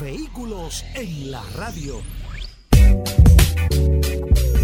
[0.00, 1.96] Vehículos en la radio.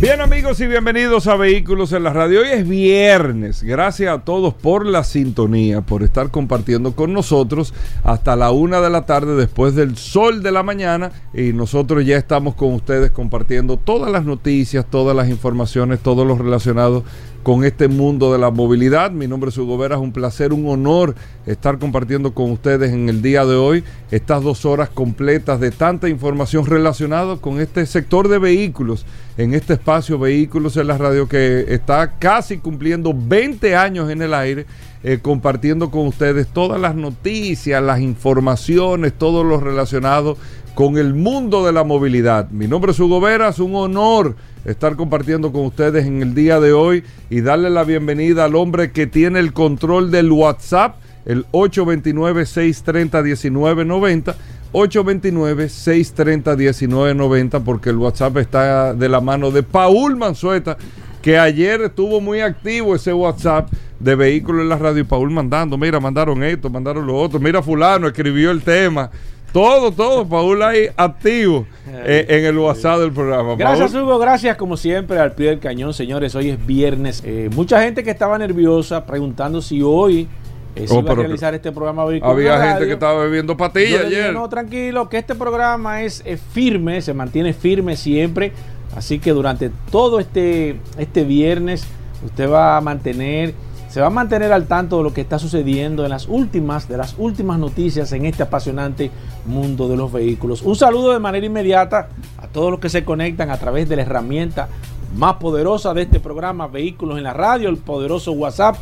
[0.00, 2.42] Bien amigos y bienvenidos a Vehículos en la Radio.
[2.42, 3.64] Hoy es viernes.
[3.64, 7.74] Gracias a todos por la sintonía, por estar compartiendo con nosotros
[8.04, 11.10] hasta la una de la tarde después del sol de la mañana.
[11.32, 16.36] Y nosotros ya estamos con ustedes compartiendo todas las noticias, todas las informaciones, todo lo
[16.36, 17.02] relacionado
[17.44, 19.12] con este mundo de la movilidad.
[19.12, 21.14] Mi nombre es Hugo Vera, un placer, un honor
[21.46, 26.08] estar compartiendo con ustedes en el día de hoy estas dos horas completas de tanta
[26.08, 29.04] información relacionada con este sector de vehículos,
[29.36, 34.34] en este espacio Vehículos en la Radio que está casi cumpliendo 20 años en el
[34.34, 34.66] aire.
[35.06, 40.38] Eh, compartiendo con ustedes todas las noticias, las informaciones, todo lo relacionado
[40.74, 42.48] con el mundo de la movilidad.
[42.48, 46.58] Mi nombre es Hugo Vera, es un honor estar compartiendo con ustedes en el día
[46.60, 51.46] de hoy y darle la bienvenida al hombre que tiene el control del WhatsApp, el
[51.52, 54.34] 829-630-1990.
[54.74, 60.76] 829-630-1990 porque el WhatsApp está de la mano de Paul Manzueta,
[61.22, 63.70] que ayer estuvo muy activo ese WhatsApp
[64.00, 67.62] de vehículos en la radio y Paul mandando, mira, mandaron esto, mandaron lo otro, mira
[67.62, 69.12] fulano, escribió el tema.
[69.54, 73.54] Todo, todo, Paul ahí activo eh, en el WhatsApp del programa.
[73.54, 74.02] Gracias, Paul.
[74.02, 74.18] Hugo.
[74.18, 76.34] Gracias, como siempre, al pie del cañón, señores.
[76.34, 77.22] Hoy es viernes.
[77.24, 80.28] Eh, mucha gente que estaba nerviosa preguntando si hoy
[80.74, 82.02] eh, se Oh, iba a realizar este programa.
[82.02, 84.34] Había gente que estaba bebiendo patillas le dije, ayer.
[84.34, 88.50] no, tranquilo, que este programa es, eh, firme, se mantiene firme siempre.
[88.96, 91.86] Así que durante todo este, este viernes,
[92.24, 93.54] usted va a mantener,
[93.94, 96.96] se va a mantener al tanto de lo que está sucediendo en las últimas, de
[96.96, 99.12] las últimas noticias en este apasionante
[99.46, 100.62] mundo de los vehículos.
[100.62, 104.02] Un saludo de manera inmediata a todos los que se conectan a través de la
[104.02, 104.66] herramienta
[105.14, 108.74] más poderosa de este programa, Vehículos en la Radio, el poderoso WhatsApp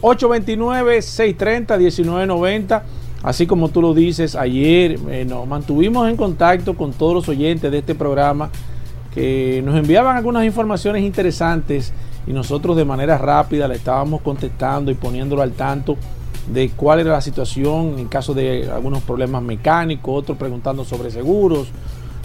[0.00, 2.82] 829-630-1990.
[3.22, 7.70] Así como tú lo dices, ayer eh, nos mantuvimos en contacto con todos los oyentes
[7.70, 8.48] de este programa
[9.12, 11.92] que nos enviaban algunas informaciones interesantes
[12.26, 15.96] y nosotros de manera rápida le estábamos contestando y poniéndolo al tanto
[16.52, 21.68] de cuál era la situación en caso de algunos problemas mecánicos, otros preguntando sobre seguros.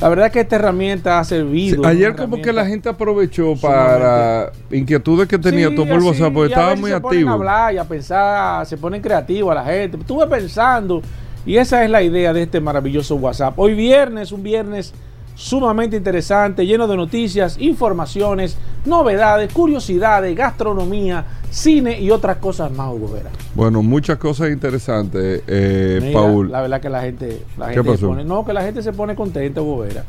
[0.01, 1.83] La verdad es que esta herramienta ha servido.
[1.83, 6.33] Sí, ayer como que la gente aprovechó para inquietudes que tenía Sí, todo por WhatsApp,
[6.33, 7.29] porque estaba muy se ponen a activo.
[7.31, 9.97] hablar y a pensar, se ponen creativos a la gente.
[9.97, 11.01] Estuve pensando,
[11.45, 13.59] y esa es la idea de este maravilloso WhatsApp.
[13.59, 14.93] Hoy viernes, un viernes
[15.39, 23.13] sumamente interesante, lleno de noticias, informaciones, novedades, curiosidades, gastronomía, cine y otras cosas más, Hugo
[23.13, 23.29] Vera.
[23.55, 26.51] Bueno, muchas cosas interesantes, eh, Mira, Paul.
[26.51, 28.91] La verdad que la gente, la ¿Qué gente se pone, no, que la gente se
[28.91, 30.03] pone contenta, Hugo Vera.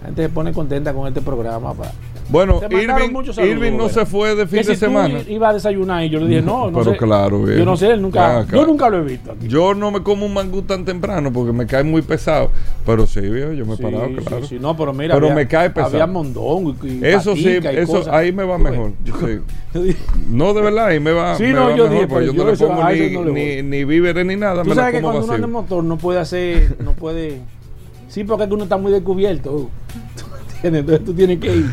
[0.00, 1.74] La gente se pone contenta con este programa.
[1.74, 1.92] pa.
[2.32, 5.20] Bueno, Irving, Irving no se fue de fin Que de si tú semana.
[5.28, 6.96] iba a desayunar y yo le dije, no, no Pero sé.
[6.96, 7.58] claro, bien.
[7.58, 8.56] Yo no sé, él nunca, acá.
[8.56, 9.48] yo nunca lo he visto aquí.
[9.48, 12.50] Yo no me como un mangú tan temprano porque me cae muy pesado.
[12.86, 14.46] Pero sí, viejo, yo me he Sí, parado, sí, claro.
[14.46, 15.92] sí, no, pero mira, Pero había- me cae pesado.
[15.92, 18.14] Había mondongo y, y Eso sí, y eso cosas.
[18.14, 18.92] ahí me va mejor.
[19.04, 19.38] yo- sí.
[19.74, 19.98] yo dije,
[20.30, 22.32] No, de verdad, ahí me va, Sí, me no, va yo mejor, dije, porque yo
[22.32, 24.62] yo no le pongo ni, eso no le ni, ni víveres ni nada.
[24.62, 27.40] Tú me sabes que cuando uno anda en motor no puede hacer, no puede.
[28.08, 29.68] Sí, porque es que uno está muy descubierto.
[30.62, 31.66] Entonces tú tienes que ir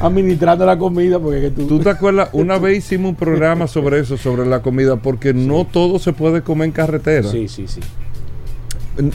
[0.00, 1.66] administrando la comida porque que tú.
[1.66, 2.30] ¿Tú te acuerdas?
[2.32, 6.42] Una vez hicimos un programa sobre eso, sobre la comida, porque no todo se puede
[6.42, 7.28] comer en carretera.
[7.28, 7.80] Sí, sí, sí.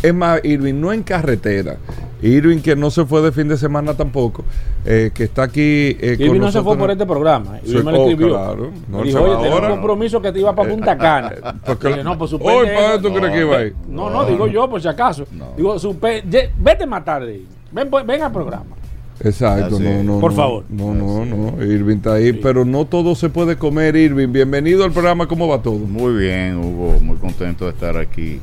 [0.02, 1.78] Es más, Irving, no en carretera.
[2.24, 4.44] Irving, que no se fue de fin de semana tampoco,
[4.84, 5.60] eh, que está aquí.
[5.62, 7.60] Eh, Irving con no se fue por este programa.
[7.64, 8.30] Irving me lo escribió.
[8.30, 8.72] claro.
[8.90, 9.70] No, dijo, oye, tenía un ahora".
[9.70, 11.32] compromiso que te iba para Punta Cana.
[11.64, 12.40] Porque- Dije, no, pues Hoy,
[12.76, 13.76] ¿para tú crees que iba a ir?
[13.88, 15.26] No, no, digo yo, por si acaso.
[15.56, 17.44] Digo, suspe- ye- vete más tarde.
[17.72, 18.77] Ven, pues, ven al programa.
[19.20, 20.20] Exacto, no, no.
[20.20, 20.66] Por no, favor.
[20.70, 21.64] No, no, no.
[21.64, 24.32] Irving está ahí, pero no todo se puede comer, Irving.
[24.32, 25.80] Bienvenido al programa, ¿cómo va todo?
[25.80, 28.40] Muy bien, Hugo, muy contento de estar aquí.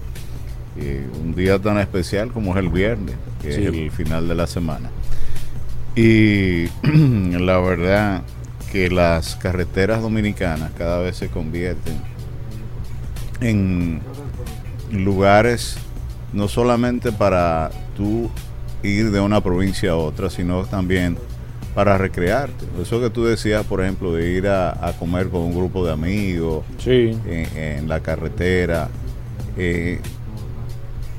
[0.76, 3.62] Eh, un día tan especial como es el viernes, que Sí.
[3.62, 4.90] es el final de la semana.
[5.94, 6.64] Y
[7.38, 8.22] la verdad
[8.72, 11.94] que las carreteras dominicanas cada vez se convierten
[13.40, 14.00] en
[14.90, 15.76] lugares
[16.32, 18.28] no solamente para tú
[18.84, 21.16] ir de una provincia a otra, sino también
[21.74, 22.64] para recrearte.
[22.80, 25.92] Eso que tú decías, por ejemplo, de ir a, a comer con un grupo de
[25.92, 27.18] amigos Sí.
[27.26, 28.88] en, en la carretera.
[29.56, 29.98] eh,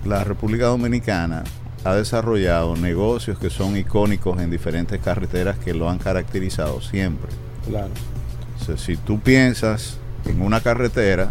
[0.05, 1.43] la República Dominicana
[1.83, 7.29] ha desarrollado negocios que son icónicos en diferentes carreteras que lo han caracterizado siempre.
[7.67, 7.89] Claro.
[8.77, 11.29] Si tú piensas en una carretera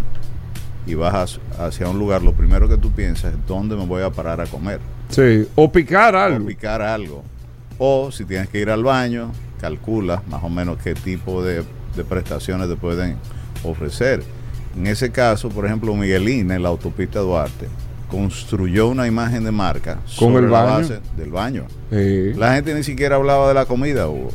[0.87, 4.03] y vas hacia- hacia un lugar, lo primero que tú piensas es dónde me voy
[4.03, 4.81] a parar a comer
[5.15, 6.47] Sí, o picar o algo.
[6.47, 7.23] picar algo.
[7.79, 11.63] O si tienes que ir al baño, calcula más o menos qué tipo de,
[11.97, 13.17] de prestaciones te pueden
[13.65, 14.23] ofrecer.
[14.77, 17.69] En ese caso, por ejemplo, Miguelina, en la autopista Duarte,
[18.11, 20.89] construyó una imagen de marca ¿Con sobre el la baño?
[20.89, 21.65] base del baño.
[21.91, 22.33] Sí.
[22.35, 24.31] La gente ni siquiera hablaba de la comida, Hugo.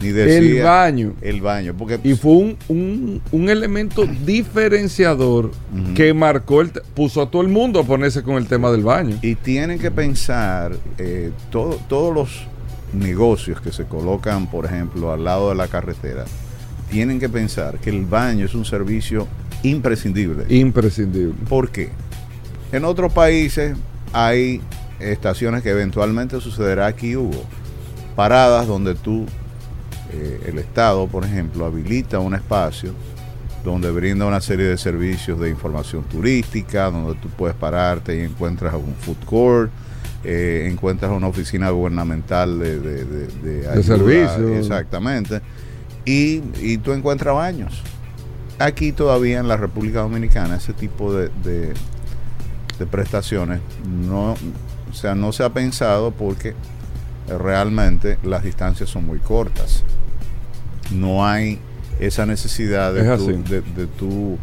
[0.00, 1.12] Ni El baño.
[1.20, 1.74] el baño.
[1.76, 5.50] Porque Y fue un, un, un elemento diferenciador
[5.94, 9.18] que marcó el, puso a todo el mundo a ponerse con el tema del baño.
[9.22, 12.46] Y tienen que pensar eh, todo- todos los
[12.92, 16.24] negocios que se colocan, por ejemplo, al lado de la carretera,
[16.90, 19.26] tienen que pensar que el baño es un servicio
[19.62, 20.44] imprescindible.
[20.48, 21.34] Imprescindible.
[21.48, 21.90] ¿Por qué?
[22.72, 23.76] En otros países
[24.12, 24.60] hay
[25.00, 27.44] estaciones que eventualmente sucederá aquí hubo
[28.16, 29.26] paradas donde tú
[30.12, 32.92] eh, el Estado, por ejemplo, habilita un espacio
[33.64, 38.74] donde brinda una serie de servicios de información turística, donde tú puedes pararte y encuentras
[38.74, 39.70] un food court,
[40.24, 44.56] eh, encuentras una oficina gubernamental de, de, de, de ayuda, servicio.
[44.56, 45.40] Exactamente.
[46.04, 47.82] Y, y tú encuentras baños.
[48.58, 51.74] Aquí todavía en la República Dominicana ese tipo de, de,
[52.78, 54.32] de prestaciones no,
[54.90, 56.54] o sea, no se ha pensado porque
[57.36, 59.82] realmente las distancias son muy cortas.
[60.90, 61.58] No hay
[62.00, 64.38] esa necesidad de, tú- de, de tú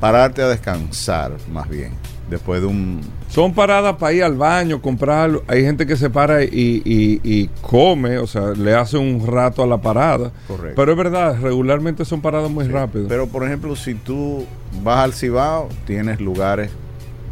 [0.00, 1.92] pararte a descansar más bien
[2.28, 5.30] después de un Son paradas para ir al baño, comprar.
[5.46, 9.62] Hay gente que se para y, y- y come, o sea, le hace un rato
[9.62, 10.32] a la parada.
[10.48, 10.74] Correcto.
[10.74, 13.06] Pero es verdad, regularmente son paradas muy Sí, rápidas.
[13.08, 14.44] Pero por ejemplo, si tú
[14.82, 16.70] vas al Cibao, tienes lugares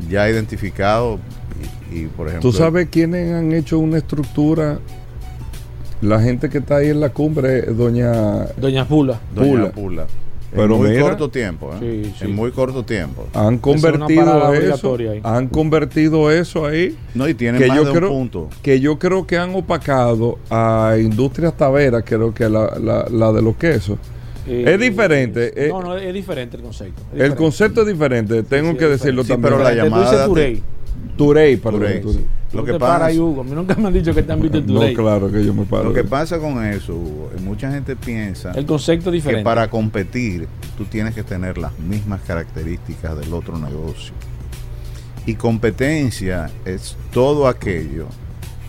[0.08, 1.18] ya identificados
[1.94, 4.78] y, y, por ejemplo ¿Tú sabes quiénes han hecho una estructura?
[6.00, 8.46] La gente que está ahí en la cumbre, doña...
[8.56, 9.20] Doña Pula.
[9.34, 9.70] Doña Pula.
[9.72, 10.06] Pula.
[10.52, 11.76] Pero en muy mira- corto tiempo, ¿eh?
[12.04, 12.24] Sí, sí.
[12.26, 13.26] En muy corto tiempo.
[13.34, 15.20] Han es convertido eso, ahí.
[15.24, 18.48] han convertido eso ahí, No, y tiene que más yo de creo, un punto.
[18.62, 23.42] que yo creo que han opacado a Industrias Taveras, creo que la, la, la de
[23.42, 23.98] los quesos.
[24.46, 25.68] Eh, Es diferente, eh.
[25.70, 27.02] no, no, es diferente el concepto.
[27.14, 29.40] es El concepto es diferente, tengo sí, que decirlo también.
[29.54, 30.62] pero la llamada Tú dices de-
[31.16, 31.56] Turey.
[31.56, 32.26] Perdón, Turey, Turey.
[32.52, 33.40] Lo que te pasa Hugo.
[33.40, 34.94] A mí nunca me han dicho que te han visto en No, Turey.
[34.94, 35.84] claro que yo me paro.
[35.84, 40.46] Lo que pasa con eso, Hugo, mucha gente piensa El concepto es que para competir
[40.76, 44.14] tú tienes que tener las mismas características del otro negocio.
[45.26, 48.06] Y competencia es todo aquello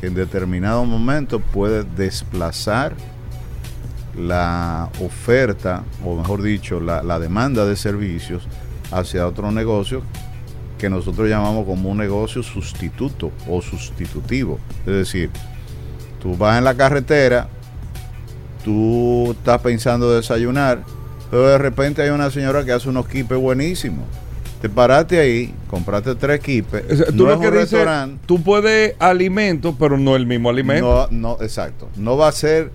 [0.01, 2.94] que en determinado momento puede desplazar
[4.18, 8.48] la oferta, o mejor dicho, la, la demanda de servicios
[8.92, 10.01] hacia otro negocio
[10.77, 14.60] que nosotros llamamos como un negocio sustituto o sustitutivo.
[14.86, 15.30] Es decir,
[16.22, 17.48] tú vas en la carretera,
[18.63, 20.83] tú estás pensando desayunar,
[21.31, 24.06] pero de repente hay una señora que hace unos quipes buenísimos.
[24.62, 26.83] Te paraste ahí, compraste tres quipes.
[26.92, 28.24] O sea, tú no lo es que un dices, restaurante.
[28.25, 31.07] tú puedes alimento, pero no el mismo alimento.
[31.12, 31.89] No, no, exacto.
[31.98, 32.71] No va a ser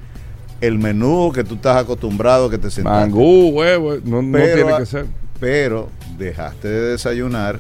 [0.61, 3.11] el menú que tú estás acostumbrado que te sentaste.
[3.11, 5.07] Mangú, huevo, no, tiene que ser.
[5.41, 5.89] Pero
[6.19, 7.59] dejaste de desayunar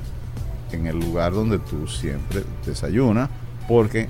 [0.72, 3.28] en el lugar donde tú siempre desayunas
[3.68, 4.08] porque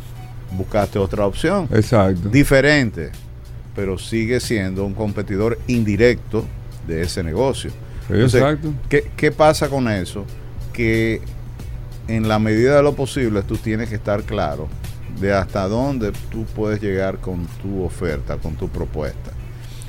[0.52, 1.69] buscaste otra opción.
[1.73, 2.29] Exacto.
[2.29, 3.11] Diferente,
[3.75, 6.45] pero sigue siendo un competidor indirecto
[6.87, 7.71] de ese negocio.
[8.09, 8.73] Entonces, Exacto.
[8.88, 10.25] ¿qué, qué pasa con eso?
[10.73, 11.21] Que
[12.09, 14.69] en la medida de lo posible tú tienes que estar claro
[15.21, 19.31] de hasta dónde tú puedes llegar con tu oferta, con tu propuesta.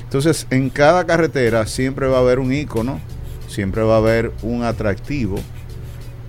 [0.02, 3.00] Entonces, en cada carretera siempre va a haber un icono,
[3.48, 5.36] siempre va a haber un atractivo.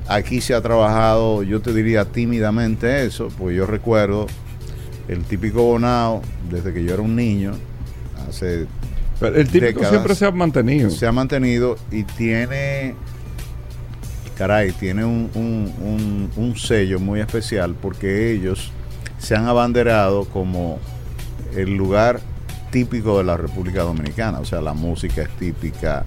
[0.08, 4.28] Aquí se ha trabajado, yo te diría tímidamente eso, pues yo recuerdo
[5.08, 7.54] el típico bonao desde que yo era un niño,
[8.28, 8.66] hace
[9.20, 9.90] Pero el típico décadas.
[9.90, 10.90] siempre se ha mantenido.
[10.90, 12.96] se ha mantenido y tiene,
[14.38, 18.72] caray, tiene un, un- un- un sello muy especial porque ellos
[19.20, 20.80] se han abanderado como
[21.56, 22.20] el lugar
[22.72, 24.40] típico de la República Dominicana.
[24.40, 26.04] O sea, la música es típica,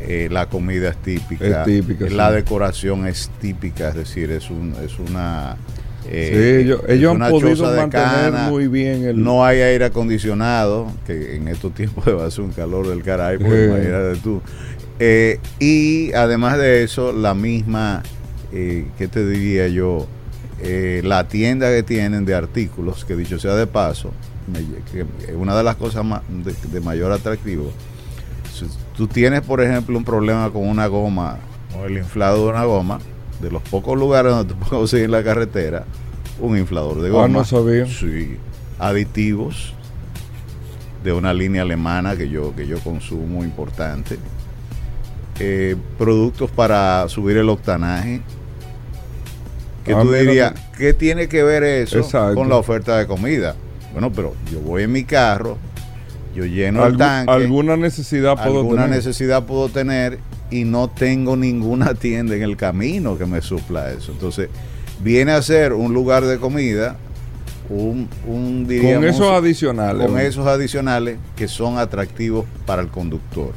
[0.00, 2.34] eh, la comida es típica, Es típica, la sí.
[2.36, 5.56] decoración es típica, es decir, es, un, es una...
[6.02, 7.90] Sí, eh, ellos, es ellos han podido mantener
[8.32, 9.22] cana, muy bien el.
[9.22, 13.36] no hay aire acondicionado, que en estos tiempos va a ser un calor del caray,
[13.38, 13.66] porque Eh.
[13.68, 14.40] imagínate tú.
[14.98, 18.02] Eh, y además de eso, la misma,
[18.52, 20.06] eh, ¿qué te diría yo?
[20.62, 24.10] Eh, la tienda que tienen de artículos, que dicho sea de paso,
[24.52, 24.60] me-
[24.92, 27.70] que una de las cosas de, de mayor atractivo.
[29.00, 31.38] Tú tienes, por ejemplo, un problema con una goma
[31.74, 32.98] o el inflado de una goma,
[33.40, 35.84] de los pocos lugares donde tú puedes conseguir en la carretera
[36.38, 37.28] un inflador de Ah, goma.
[37.28, 37.86] no sabía.
[37.86, 38.36] Sí.
[38.78, 39.72] Aditivos
[41.02, 44.18] de una línea alemana que yo, que yo consumo importante.
[45.38, 48.20] Eh, productos para subir el octanaje.
[49.82, 50.60] Que Ah, tú mira dirías, tú.
[50.76, 52.34] ¿qué tiene que ver eso Exacto.
[52.34, 53.54] con la oferta de comida?
[53.94, 55.56] Bueno, pero yo voy en mi carro,
[56.34, 58.96] yo lleno el tanque alguna necesidad puedo alguna tener.
[58.98, 60.18] necesidad puedo tener
[60.50, 64.12] y no tengo ninguna tienda en el camino que me supla eso.
[64.12, 64.48] Entonces,
[65.02, 66.96] viene a ser un lugar de comida,
[67.68, 70.06] un, un Con diríamos, esos adicionales.
[70.06, 73.52] con esos adicionales que son atractivos para el conductor.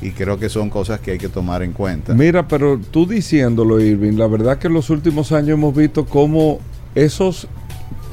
[0.00, 2.12] Y creo que son cosas que hay que tomar en cuenta.
[2.12, 6.58] Mira, pero tú diciéndolo, Irving, la verdad que en los últimos años hemos visto cómo
[6.96, 7.46] esos,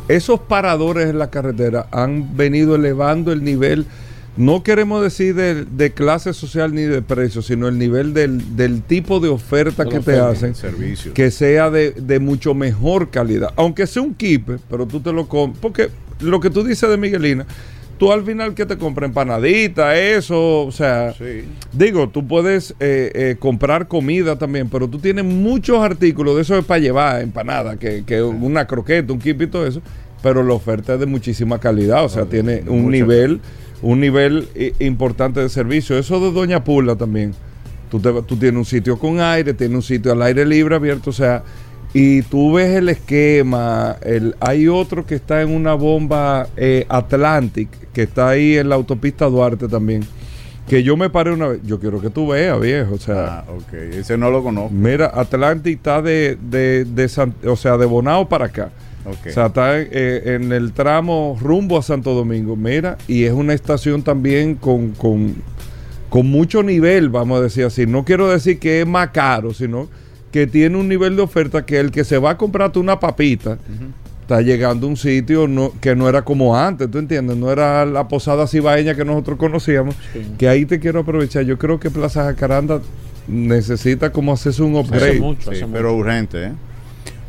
[0.10, 3.86] esos paradores en la carretera han venido elevando el nivel,
[4.36, 8.82] no queremos decir de, de clase social ni de precio, sino el nivel del, del
[8.82, 11.14] tipo de oferta que te hacen, servicios.
[11.14, 13.54] que sea de, de mucho mejor calidad.
[13.56, 15.58] Aunque sea un kipe, pero tú te lo comes.
[15.60, 15.90] Porque
[16.22, 17.46] lo que tú dices de Miguelina,
[18.00, 21.14] tú al final que te compras empanadita, eso, o sea...
[21.14, 21.44] Sí.
[21.74, 26.58] Digo, tú puedes eh, eh, comprar comida también, pero tú tienes muchos artículos de eso
[26.58, 29.82] es para llevar, empanada, que, que una croqueta, un kip y todo eso,
[30.24, 33.42] pero la oferta es de muchísima calidad, o sea, tiene un mucha nivel,
[33.82, 35.98] un nivel eh, importante de servicio.
[35.98, 37.34] Eso de Doña Pula también.
[37.92, 41.10] Tú, te- tú tienes un sitio con aire, tienes un sitio al aire libre abierto,
[41.10, 41.44] o sea,
[41.94, 47.70] y tú ves el esquema, el, hay otro que está en una bomba eh, Atlantic,
[47.94, 50.04] que está ahí en la autopista Duarte también.
[50.68, 51.62] Que yo me paré una vez.
[51.64, 52.94] Yo quiero que tú veas, viejo.
[52.94, 53.74] O sea, Ah, ok.
[53.74, 54.70] Ese no lo conozco.
[54.72, 58.70] mira, Atlantic está de, de, de San- o sea, de Bonao para acá.
[59.04, 59.28] Ok.
[59.28, 62.56] O sea, está eh, en el tramo rumbo a Santo Domingo.
[62.56, 65.34] Mira, y es una estación también con, con,
[66.08, 67.88] con mucho nivel, vamos a decir así.
[67.88, 69.90] No quiero decir que es más caro, sino
[70.32, 73.58] que tiene un nivel de oferta que el que se va a comprarte una papita
[74.22, 77.36] está llegando a un sitio no, que no era como antes, ¿tú entiendes?
[77.38, 79.96] No era la posada cibaeña que nosotros conocíamos.
[80.14, 80.22] Sí.
[80.38, 81.44] Que ahí te quiero aprovechar.
[81.46, 82.80] Yo creo que Plaza Jacaranda
[83.28, 85.12] necesita como hacerse un upgrade.
[85.12, 86.02] Hace mucho, Sí, hace pero mucho.
[86.08, 86.52] urgente, ¿eh?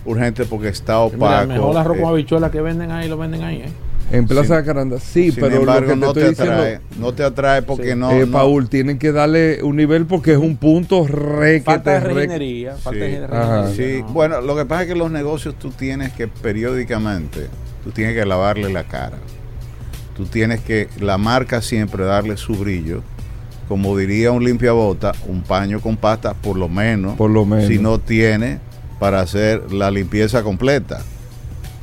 [0.05, 1.47] Urgente porque está Mira, opaco.
[1.49, 3.71] mejor eh, habichuela que venden ahí, lo venden ahí, ¿eh?
[4.13, 6.53] En Plaza Sin- Jacaranda, sí, sin pero embargo, lo que te no estoy te diciendo,
[6.55, 6.81] atrae.
[6.99, 7.97] No te atrae porque Sí.
[7.99, 8.11] no.
[8.11, 11.93] eh, no- Paul, tienen que darle un nivel porque es un punto re que Falta
[11.95, 13.11] de te re- reginería, falta Sí.
[13.13, 13.69] de reginería.
[13.77, 14.09] Sí, ¿no?
[14.13, 17.47] bueno, lo que pasa es que los negocios tú tienes que periódicamente,
[17.85, 19.17] tú tienes que lavarle la cara.
[20.17, 23.03] Tú tienes que, la marca siempre darle su brillo.
[23.69, 27.17] Como diría un limpiabota, un paño con pasta por lo menos.
[27.17, 27.67] Por lo menos.
[27.69, 28.59] Si no tiene
[28.99, 31.01] para hacer la limpieza completa.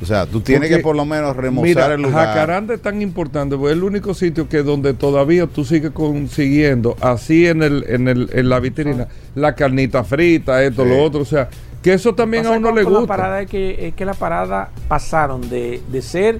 [0.00, 2.28] O sea, tú tienes Porque, que por lo menos remozar Mira, el lugar.
[2.28, 6.96] Jacaranda es tan importante, porque es el único sitio que donde todavía tú sigues consiguiendo,
[7.00, 10.88] así en el, en el, en la vitrina, la carnita frita, esto, Sí.
[10.90, 11.48] lo otro, o sea,
[11.82, 13.16] que eso también a uno le con La gusta.
[13.16, 16.38] parada es que, es que la parada pasaron de, de ser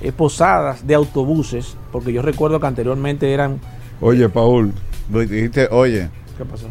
[0.00, 3.60] eh, posadas de autobuses, porque yo recuerdo que anteriormente eran.
[4.00, 4.72] Oye, Paul,
[5.08, 6.66] Dijiste, oye, ¿Qué pasó?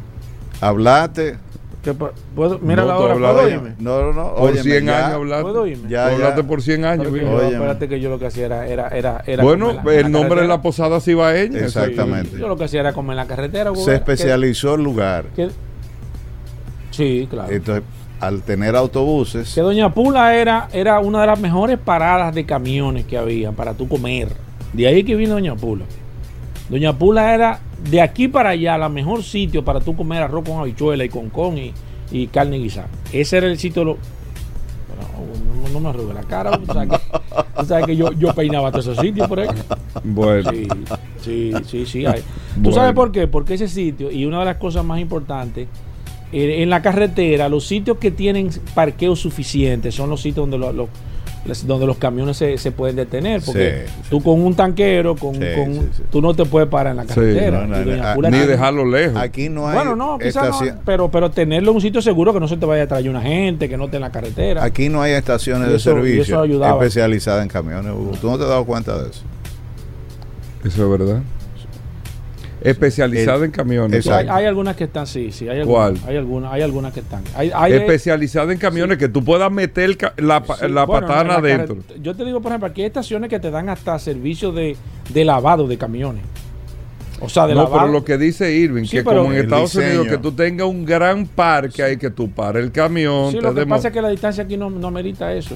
[0.61, 1.37] hablaste.
[1.87, 2.59] ¿Qué pa- ¿Puedo?
[2.59, 3.75] Mira No, la hora, ¿puedo irme?
[3.79, 4.35] No, no, no.
[4.35, 5.05] por óyeme, 100 ya.
[5.05, 5.43] años hablaste.
[5.43, 5.89] ¿Puedo irme?
[5.89, 7.07] Ya, hablaste por 100 años.
[7.09, 10.41] Yo, espérate que yo lo que hacía era, era, era, era bueno, la- el nombre
[10.41, 11.59] de la posada cibaeña.
[11.59, 12.37] eso- Exactamente.
[12.37, 13.73] Yo lo que hacía era comer en la carretera.
[13.73, 15.27] Se ¿Qué- especializó el lugar.
[15.33, 15.47] qué-
[16.91, 17.51] Sí, claro.
[17.53, 17.83] Entonces,
[18.19, 23.05] al tener autobuses, Que Doña Pula era, era una de las mejores paradas de camiones
[23.05, 24.29] que había para tú comer.
[24.73, 25.85] De ahí que vino Doña Pula.
[26.69, 27.59] Doña Pula era
[27.89, 31.29] de aquí para allá la mejor sitio para tú comer arroz con habichuela y con
[31.29, 31.73] con y,
[32.11, 32.87] y carne guisada.
[33.13, 33.83] Ese era el sitio.
[33.83, 33.97] Lo,
[35.29, 36.57] Bueno, no, no me arrugue la cara.
[36.57, 39.47] Tú sabes que, sabes que yo, yo peinaba todos esos sitios por ahí.
[40.03, 40.67] Bueno, Sí,
[41.21, 42.05] sí, sí, sí.
[42.05, 42.21] hay.
[42.63, 43.27] ¿Tú sabes por qué?
[43.27, 45.67] Porque ese sitio, y una de las cosas más importantes,
[46.31, 50.73] eh, en la carretera, los sitios que tienen parqueo suficiente son los sitios donde, lo-
[50.73, 50.89] lo- las-
[51.65, 53.41] donde los camiones se, se pueden detener.
[53.45, 56.03] Porque Sí, tú con un tanquero, con, Sí, con- sí, sí.
[56.11, 57.61] tú no te puedes parar en la Sí, carretera.
[57.61, 59.15] no, no, Y Doña no, Pula ni dejarlo lejos.
[59.17, 62.33] aquí no hay Bueno, no, quizás no, estaci- pero, pero tenerlo en un sitio seguro
[62.33, 64.63] que no se te vaya a traer una gente, que no esté en la carretera.
[64.63, 67.91] aquí no hay estaciones de servicio especializadas en camiones.
[67.93, 68.11] Hugo.
[68.19, 69.21] ¿Tú no te has dado cuenta de eso?
[70.65, 71.21] Eso es verdad.
[72.61, 74.07] Especializada El- en camiones.
[74.07, 75.89] Hay, algunas que están, sí, sí, hay ¿Cuál?
[75.93, 77.23] algunas, hay algunas, hay algunas que están.
[77.35, 81.67] Hay, hay- Especializada en camiones que tú puedas meter la, Sí, la bueno, patana la
[82.01, 84.75] Yo te digo, por ejemplo, aquí hay estaciones que te dan hasta servicio de,
[85.13, 86.23] de lavado de camiones.
[87.19, 87.81] O sea, de No, lavado.
[87.81, 90.85] pero lo que dice Irving, Sí, que como en Estados Unidos, que tú tengas un
[90.85, 93.31] gran parque, hay que tú pares el camión.
[93.31, 95.55] Sí, te lo que pasa es que la distancia aquí no, no amerita eso.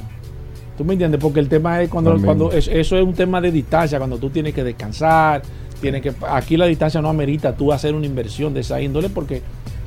[0.78, 1.20] ¿Tú me entiendes?
[1.22, 2.26] Porque el tema es cuando, También.
[2.26, 5.44] cuando es- eso es un tema de distancia, cuando tú tienes que descansar,
[5.82, 9.42] tienes que aquí la distancia no amerita tú hacer una inversión de esa índole porque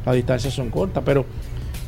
[0.04, 1.24] las distancias son cortas, pero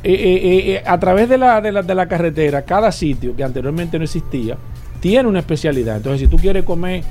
[0.03, 3.43] eh, eh, eh, a través de la, de, la, de la carretera, cada sitio que
[3.43, 4.57] anteriormente no existía,
[4.99, 5.97] tiene una especialidad.
[5.97, 7.03] Entonces, si tú quieres comer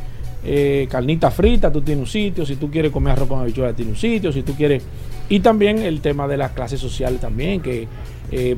[0.45, 2.47] eh, carnita frita, tú tienes un sitio.
[2.47, 4.33] Si tú quieres comer arroz con habichuela, tienes un sitio.
[4.33, 4.83] Si tú quieres.
[5.29, 7.88] Y también el tema de las clases sociales también, que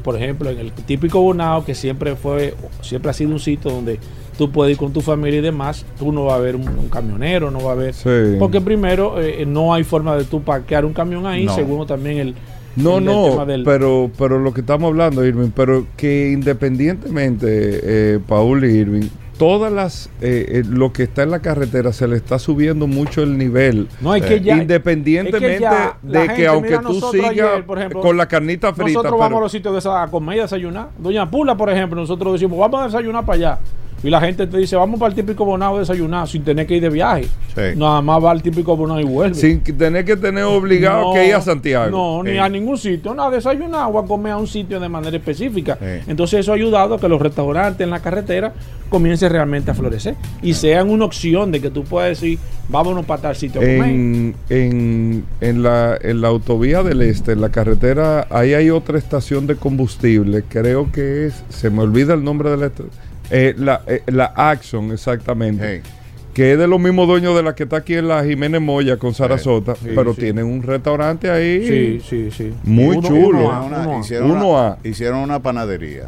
[0.02, 3.98] por ejemplo en el típico Bonao, que siempre fue, siempre ha sido un sitio donde
[4.38, 6.88] tú puedes ir con tu familia y demás, tú no va a ver un, un
[6.88, 7.92] camionero, no va a ver.
[7.92, 8.36] Sí.
[8.38, 11.44] Porque primero, eh, no hay forma de tú parquear un camión ahí.
[11.44, 11.54] No.
[11.54, 12.34] Segundo, también el.
[12.76, 17.48] No, el no, tema del- pero, pero lo que estamos hablando, Irving, pero que independientemente,
[17.82, 22.06] eh, Paul y Irving, todas las, eh, eh, lo que está en la carretera se
[22.06, 23.88] le está subiendo mucho el nivel.
[24.00, 24.56] No, es que ya.
[24.58, 27.62] Independientemente es que ya la de gente, que aunque tú sigas
[28.00, 30.38] con la carnita frita, Nosotros pero- vamos a los sitios de esa, a comer y
[30.40, 30.88] a desayunar.
[30.98, 33.58] Doña Pula, por ejemplo, nosotros decimos, vamos a desayunar para allá.
[34.02, 36.76] Y la gente te dice, vamos para el típico bonado a desayunar sin tener que
[36.76, 37.24] ir de viaje.
[37.54, 37.76] Sí.
[37.76, 39.34] Nada más va al típico bonado y vuelve.
[39.34, 41.90] sin tener que tener obligado No, que ir a Santiago.
[41.90, 43.12] No, ni a ningún sitio.
[43.14, 45.76] No, a desayunar o a comer a un sitio de manera específica.
[45.80, 46.04] Sí.
[46.06, 48.52] Entonces eso ha ayudado a que los restaurantes en la carretera
[48.88, 50.14] comiencen realmente a florecer.
[50.42, 52.38] Y sean una opción de que tú puedas decir,
[52.68, 53.60] vámonos para tal sitio.
[53.62, 58.96] En, en, en la, en la autovía del este, en la carretera, ahí hay otra
[58.96, 62.84] estación de combustible, creo que es, se me olvida el nombre de la esta-
[63.30, 65.90] eh, la, eh, la Axon, exactamente, Hey,
[66.34, 68.96] que es de los mismos dueños de la que está aquí en la Jiménez Moya
[68.96, 70.20] con Sarasota, Sí, pero sí.
[70.20, 72.54] tienen un restaurante ahí Sí, sí, sí.
[72.64, 73.38] muy Uno- chulo.
[73.40, 74.00] uno A, una- uno A.
[74.00, 74.78] hicieron, Uno una, A.
[74.84, 76.06] hicieron una panadería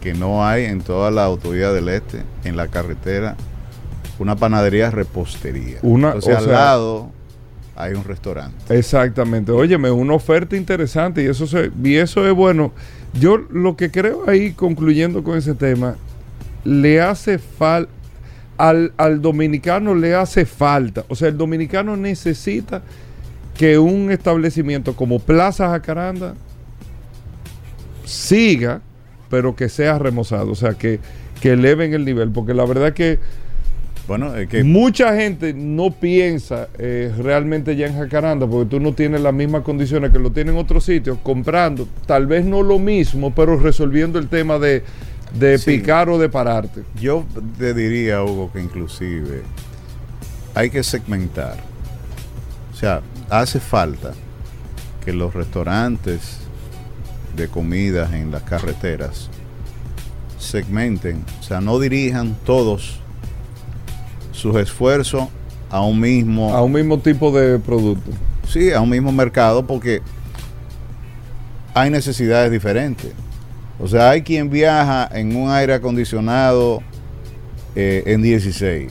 [0.00, 3.36] que no hay en toda la autovía del este, en la carretera,
[4.18, 5.78] una panadería repostería.
[5.82, 7.10] Una- Entonces o al sea- lado
[7.76, 8.76] hay un restaurante.
[8.76, 9.50] Exactamente.
[9.52, 12.72] Óyeme, una oferta interesante y eso se, y eso es bueno.
[13.18, 15.96] Yo lo que creo ahí, concluyendo con ese tema,
[16.64, 17.90] le hace falta
[18.60, 21.06] al, al dominicano le hace falta.
[21.08, 22.82] O sea, el dominicano necesita
[23.56, 26.34] que un establecimiento como Plaza Jacaranda
[28.04, 28.82] siga,
[29.30, 30.50] pero que sea remozado.
[30.50, 31.00] O sea, que,
[31.40, 32.30] que eleven el nivel.
[32.32, 33.18] Porque la verdad que
[34.10, 38.92] Bueno, es que Mucha gente no piensa eh, realmente ya en Jacaranda porque tú no
[38.92, 42.80] tienes las mismas condiciones que lo tienen en otros sitios, comprando, tal vez no lo
[42.80, 44.82] mismo, pero resolviendo el tema de,
[45.38, 45.76] de Sí.
[45.78, 46.82] picar o de pararte.
[47.00, 47.24] yo
[47.56, 49.42] te diría, Hugo, que inclusive
[50.56, 51.58] hay que segmentar.
[52.72, 54.10] O sea, hace falta
[55.04, 56.38] que los restaurantes
[57.36, 59.30] de comidas en las carreteras
[60.36, 62.98] segmenten, o sea, no dirijan todos
[64.40, 65.24] sus esfuerzos
[65.70, 68.10] a un mismo A un mismo tipo de producto.
[68.48, 70.00] Sí, a un mismo mercado porque
[71.74, 73.12] hay necesidades diferentes.
[73.78, 76.82] O sea, hay quien viaja en un aire acondicionado
[77.76, 78.90] eh, en 16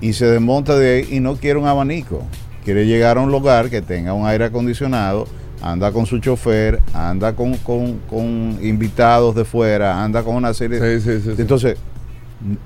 [0.00, 2.22] y se desmonta de ahí y no quiere un abanico.
[2.64, 5.26] Quiere llegar a un lugar que tenga un aire acondicionado,
[5.60, 10.78] anda con su chofer, anda con, con- con invitados de fuera, anda con una serie
[10.78, 11.00] de...
[11.00, 11.42] Sí, sí, sí, sí.
[11.42, 11.76] Entonces,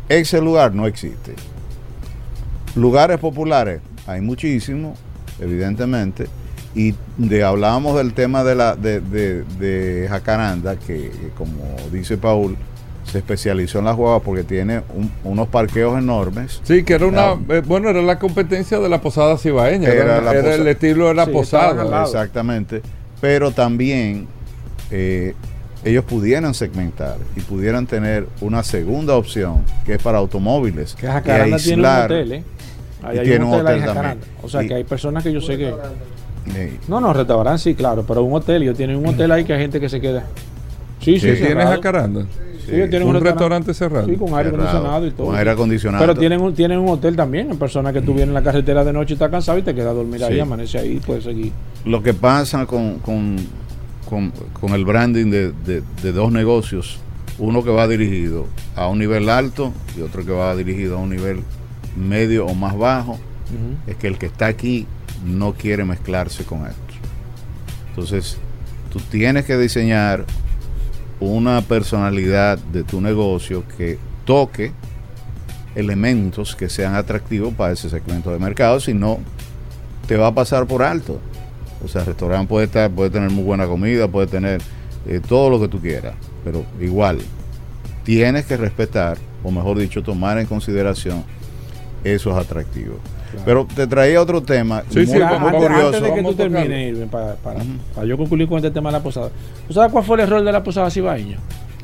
[0.09, 1.35] ese lugar no existe.
[2.77, 4.99] Lugares populares hay muchísimos,
[5.41, 6.27] evidentemente,
[6.75, 11.55] y de, hablábamos del tema de, la, de, de- de Jacaranda, que, que como
[11.91, 12.57] dice Paul,
[13.11, 16.61] se especializó en la jugada porque tiene un- unos parqueos enormes.
[16.65, 20.55] Sí, que era una, eh, bueno, era la competencia de la posada cibaeña, Era era,
[20.55, 22.03] el estilo de la Sí, posada.
[22.05, 22.83] Exactamente.
[23.21, 24.27] Pero también
[24.91, 25.35] eh,
[25.85, 30.95] ellos pudieran segmentar y pudieran tener una segunda opción que es para automóviles.
[30.95, 32.45] Que Jacaranda tiene un aislar- hotel, ¿eh?
[33.07, 34.19] Ahí Y hay tiene un un hotel, hotel también.
[34.43, 35.73] O sea, Y- que hay personas que yo sé que...
[36.89, 38.63] No, no, restaurante sí, claro, pero un hotel.
[38.63, 40.25] Ellos tienen un hotel ahí que hay gente que se queda.
[41.01, 41.27] Sí, sí, Sí.
[41.37, 41.71] ¿Tiene cerrado.
[41.73, 42.27] Jacaranda?
[42.65, 44.07] Sí, ellos tienen un restaurante cerrado.
[44.07, 45.27] Sí, con aire cerrado, acondicionado y todo.
[45.29, 46.03] Con aire acondicionado.
[46.05, 47.51] Pero tienen un, tienen un hotel también.
[47.51, 49.75] En personas que tú vienes en la carretera de noche y estás cansado y te
[49.75, 50.41] quedas a dormir ahí, Sí.
[50.41, 51.53] amanece ahí, puedes seguir.
[51.85, 53.37] Lo que pasa con, con,
[54.09, 56.99] con- con el branding de, de- de dos negocios,
[57.39, 61.11] uno que va dirigido a un nivel alto y otro que va dirigido a un
[61.11, 61.41] nivel
[61.97, 63.19] medio o más bajo,
[63.87, 64.87] es que el que está aquí
[65.25, 66.81] no quiere mezclarse con esto.
[67.91, 68.39] Entonces,
[68.93, 70.25] tú tienes que diseñar
[71.21, 74.73] una personalidad de tu negocio que toque
[75.75, 79.19] elementos que sean atractivos para ese segmento de mercado, si no,
[80.07, 81.21] te va a pasar por alto.
[81.85, 84.61] O sea, el restaurante puede estar, puede tener muy buena comida, puede tener
[85.07, 87.21] eh, todo lo que tú quieras, pero igual
[88.05, 91.25] tienes que respetar, o mejor dicho, tomar en consideración
[92.05, 92.97] esos atractivos.
[93.45, 95.87] Pero te traía otro tema Sí, muy, sí, muy antes, curioso.
[95.87, 97.67] antes de que Vamos tú termines, Irving, para, para, Ujú.
[97.95, 99.31] para yo concluir con este tema de la posada.
[99.67, 101.39] ¿Tú sabes cuál fue el error de la posada cibaeña?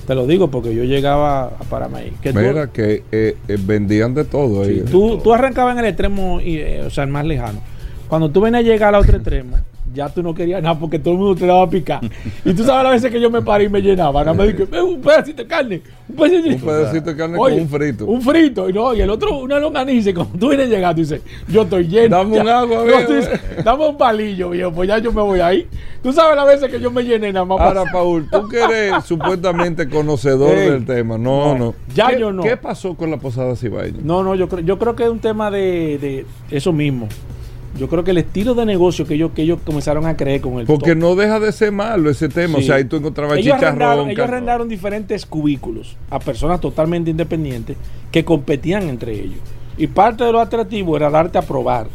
[0.07, 2.11] Te lo digo porque yo llegaba a Paramay.
[2.23, 4.65] Que tú- Mira que eh, eh, vendían de todo.
[4.65, 4.85] Sí, ahí.
[4.91, 7.61] tú, tú arrancabas en el extremo, y, eh, o sea, el más lejano.
[8.09, 9.57] Cuando tú venías a llegar al otro extremo,
[9.95, 12.01] ya tú no querías nada porque todo el mundo te daba a picar.
[12.45, 14.21] Y tú sabes las veces que yo me paré y me llenaba.
[14.25, 17.55] Nada más dije, "Eh, un pedacito de carne, un pedacito, Un pedacito de carne Oye,
[17.55, 18.07] con un frito.
[18.07, 20.11] Un frito, y no, y el otro, una longaniza.
[20.11, 22.17] Y cuando tú vienes llegando, dices, yo estoy lleno.
[22.17, 22.59] Dame un ya".
[22.61, 23.07] agua, No, viejo.
[23.07, 25.67] tú dices, Dame un palillo, viejo, pues ya yo me voy ahí.
[26.03, 28.59] Tú sabes las veces que yo me llené nada más Ahora, para- Paul, tú que
[28.61, 31.17] eres supuestamente conocedor Ey, del tema.
[31.17, 31.59] No, no.
[31.67, 32.43] no, ya ¿Qué, yo no.
[32.43, 33.99] ¿Qué pasó con la posada cibaeña?
[34.03, 37.09] No, no, yo creo, yo creo que es un tema de, de eso mismo.
[37.79, 40.59] Yo creo que el estilo de negocio que ellos, que ellos comenzaron a creer con
[40.59, 42.59] el Porque top- no deja de ser malo ese tema.
[42.59, 42.65] Sí.
[42.65, 47.77] O sea, ahí tú encontrabas ellos arrendaron, ellos arrendaron diferentes cubículos a personas totalmente independientes
[48.11, 49.39] que competían entre ellos.
[49.79, 51.87] Y parte de lo atractivo era darte a probar.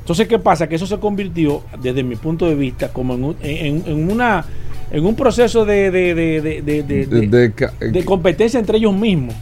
[0.00, 0.66] Entonces, ¿qué pasa?
[0.68, 4.44] Que eso se convirtió, desde mi punto de vista, como en, un- en- en una
[4.92, 6.50] en un proceso de, de, de,
[7.92, 9.34] de- competencia entre ellos mismos.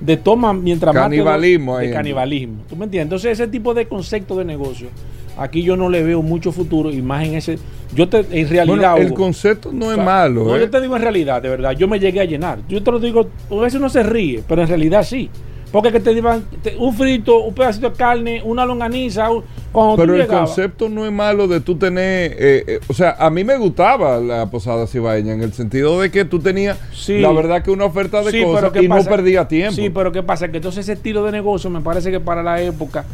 [0.00, 2.56] De toma mientras más Canibalismo De canibalismo.
[2.68, 3.06] ¿Tú me entiendes?
[3.06, 4.88] Entonces, ese tipo de concepto de negocio,
[5.38, 7.58] aquí yo no le veo mucho futuro y más en ese.
[7.94, 8.66] Yo te, en realidad.
[8.92, 10.44] Bueno, el Hugo, concepto no o es malo.
[10.44, 10.60] No, ¿eh?
[10.60, 12.58] yo te digo en realidad, de verdad, yo me llegué a llenar.
[12.68, 15.30] Yo te lo digo, a veces uno se ríe, pero en realidad sí.
[15.72, 19.42] Porque que te digan te- un frito, un pedacito de carne, una longaniza, un-
[19.72, 23.16] cuando Pero tú el concepto no es malo de tú tener, eh, eh, o sea,
[23.18, 27.18] a mí me gustaba la posada cibaeña en el sentido de que tú tenías, Sí.
[27.18, 29.10] la verdad que una oferta de Sí, cosas pero ¿qué y pasa?
[29.10, 29.74] no perdía tiempo.
[29.74, 30.46] Sí, pero ¿qué pasa?
[30.48, 33.04] Que entonces ese estilo de negocio me parece que para la época,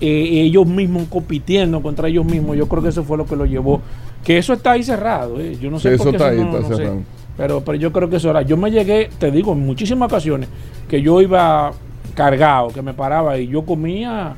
[0.00, 3.44] eh, ellos mismos compitiendo contra ellos mismos, yo creo que eso fue lo que lo
[3.46, 3.80] llevó.
[4.24, 5.56] Que eso está ahí cerrado, eh.
[5.60, 6.76] yo no sé Sí, por eso qué está ahí, no- está no sé.
[6.76, 7.00] cerrado.
[7.36, 8.42] Pero, pero yo creo que eso era.
[8.42, 10.48] Yo me llegué, te digo, en muchísimas ocasiones,
[10.88, 11.72] que yo iba
[12.14, 14.34] cargado, que me paraba y yo comía.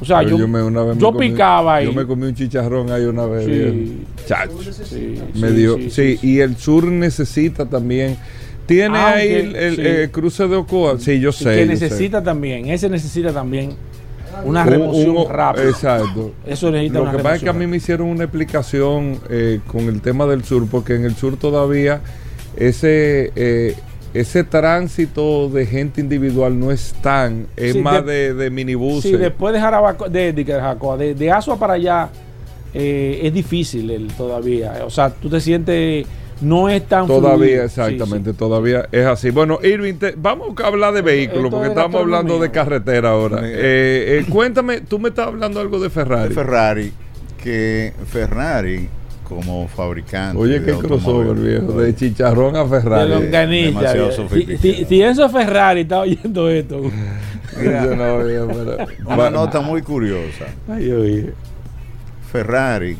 [0.00, 1.86] O sea, Pero yo, me- una vez me yo comí- picaba ahí.
[1.86, 3.44] Yo me comí un chicharrón ahí una vez.
[3.46, 4.02] Sí.
[4.26, 4.52] Chacho.
[4.72, 8.16] Sí, Me sí, dio, sí, sí, sí, y el sur necesita también.
[8.66, 9.82] Tiene Aunque, ahí el, el, sí.
[9.84, 11.00] eh, cruce de Ocoa.
[11.00, 11.50] Sí, yo sí, sé.
[11.56, 11.66] que sé.
[11.66, 13.70] necesita también, ese necesita también
[14.44, 15.64] una Un- remoción un- rápida.
[15.68, 16.32] Exacto.
[16.46, 19.60] Eso necesita Lo una que pasa es que a mí me hicieron una explicación eh,
[19.66, 22.00] con el tema del sur, porque en el sur todavía
[22.56, 23.74] ese eh,
[24.14, 29.10] ese tránsito de gente individual no es tan, es Sí, más de- de, de minibuses.
[29.10, 32.08] Sí, después de Jarabacoa, de, de, Jarabacoa, de, de Asua para allá,
[32.72, 34.72] eh, es difícil el, todavía.
[34.86, 36.06] O sea, tú te sientes,
[36.40, 37.64] no es tan Todavía, fluido.
[37.64, 38.38] exactamente, Sí, sí.
[38.38, 39.30] todavía es así.
[39.30, 43.40] Bueno, Irving, te- vamos a hablar de vehículos, porque es estamos hablando de carretera ahora.
[43.44, 46.34] Eh, eh, cuéntame, tú me estás hablando algo de de Ferrari.
[46.34, 46.92] Ferrari,
[47.42, 48.88] que Ferrari
[49.28, 50.38] como fabricante.
[50.38, 53.10] Oye, de qué crossover, automóvil, viejo, de chicharrón a De Ferrari.
[53.26, 54.10] demasiado bien.
[54.10, 54.58] Si, sofisticado.
[54.62, 56.80] si, si Enzo Ferrari está oyendo esto.
[57.60, 60.46] Mira, Yo no, viejo, pero- Una Va- nota muy curiosa.
[60.68, 61.32] Ay, oye.
[62.30, 62.96] Ferrari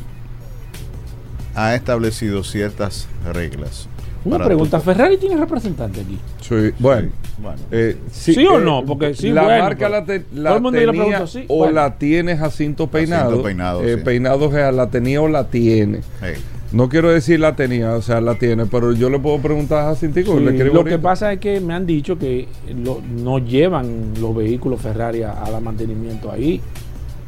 [1.65, 3.87] ha establecido ciertas reglas.
[4.25, 6.17] Una pregunta, tu- ¿Ferrari tiene representante aquí?
[6.41, 7.09] Sí, bueno.
[7.41, 8.83] Bueno, eh, ¿Sí o no?
[8.85, 11.73] Porque sí, la bueno, marca la, te- la tenía sí, o bueno.
[11.73, 13.41] la tiene Jacinto Peinado.
[13.41, 14.03] Peinado, eh, sí.
[14.03, 16.01] Peinado Real, la tenía o la tiene.
[16.21, 16.33] hey,
[16.73, 19.83] No quiero decir la tenía, o sea, la tiene, pero yo le puedo preguntar a
[19.93, 20.37] Jacintico.
[20.37, 20.43] Sí,
[20.73, 22.49] lo que pasa es que me han dicho que
[22.83, 26.59] lo- no llevan los vehículos Ferrari a, a la mantenimiento ahí.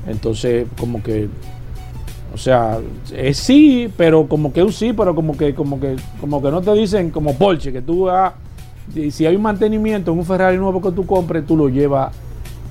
[0.07, 1.29] Entonces, como que,
[2.33, 2.79] o sea,
[3.13, 6.61] es sí, pero como que un sí, pero como que, como que, como que no
[6.61, 8.33] te dicen como Porsche, que tú vas,
[8.95, 12.13] y si hay un mantenimiento en un Ferrari nuevo que tú compres, tú lo llevas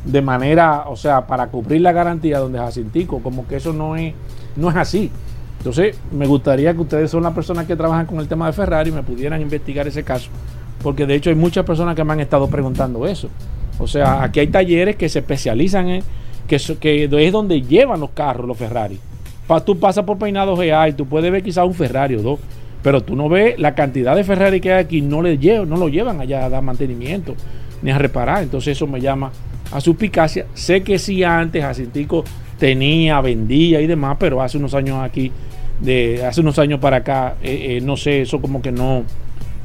[0.05, 4.15] de manera, o sea, para cubrir la garantía donde Jacintico, como que eso no es,
[4.57, 5.11] no es así.
[5.59, 8.91] Entonces, me gustaría que ustedes son las personas que trabajan con el tema de Ferrari
[8.91, 10.31] me pudieran investigar ese caso,
[10.83, 13.29] porque de hecho hay muchas personas que me han estado preguntando eso.
[13.79, 16.03] O sea, aquí hay talleres que se especializan en
[16.47, 18.99] que, que es donde llevan los carros, los Ferrari.
[19.59, 22.39] Tú pasas por Peinado y tú puedes ver quizás un Ferrari o dos,
[22.83, 25.77] pero tú no ves la cantidad de Ferrari que hay aquí, no, le llevan, no
[25.77, 27.35] lo llevan allá a dar mantenimiento
[27.83, 28.45] ni a reparar.
[28.45, 29.33] Entonces eso me llama
[29.73, 30.47] a suspicacia.
[30.55, 32.25] Sé que sí antes Jacintico
[32.59, 35.33] tenía, vendía y demás, pero hace unos años aquí,
[35.81, 39.03] de hace unos años para acá, eh, eh, no sé, eso como que no,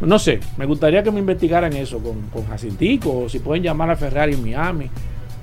[0.01, 0.39] no sé.
[0.57, 4.33] Me gustaría que me investigaran eso con, con Jacintico, o si pueden llamar a Ferrari
[4.33, 4.89] en Miami,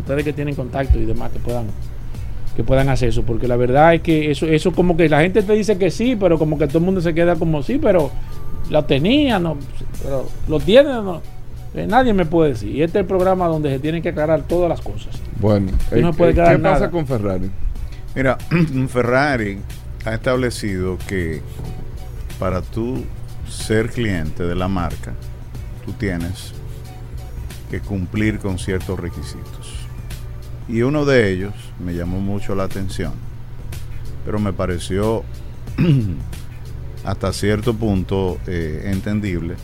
[0.00, 1.66] ustedes que tienen contacto y demás que puedan
[2.56, 5.42] que puedan hacer eso, porque la verdad es que eso, eso como que la gente
[5.42, 8.10] te dice que sí, pero como que todo el mundo se queda como sí, pero
[8.70, 9.56] la tenía, no,
[10.02, 11.20] pero lo tiene, no.
[11.74, 12.70] Eh, nadie me puede decir.
[12.70, 15.18] Y este es el programa donde se tienen que aclarar todas las cosas.
[15.40, 17.50] Bueno, Y no eh, puede eh, ¿qué pasa con Ferrari?
[18.14, 18.36] Mira,
[18.88, 19.58] Ferrari
[20.04, 21.40] ha establecido que
[22.38, 23.04] para tú
[23.48, 25.12] ser cliente de la marca,
[25.86, 26.52] tú tienes
[27.70, 29.61] que cumplir con ciertos requisitos.
[30.72, 31.52] Y uno de ellos
[31.84, 33.12] me llamó mucho la atención,
[34.24, 35.22] pero me pareció
[37.04, 39.56] hasta cierto punto eh, entendible,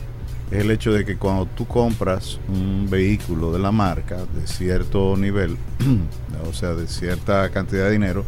[0.51, 5.17] es el hecho de que cuando tú compras un vehículo de la marca de cierto
[5.17, 5.57] nivel,
[6.47, 8.23] o sea, de cierta cantidad de dinero,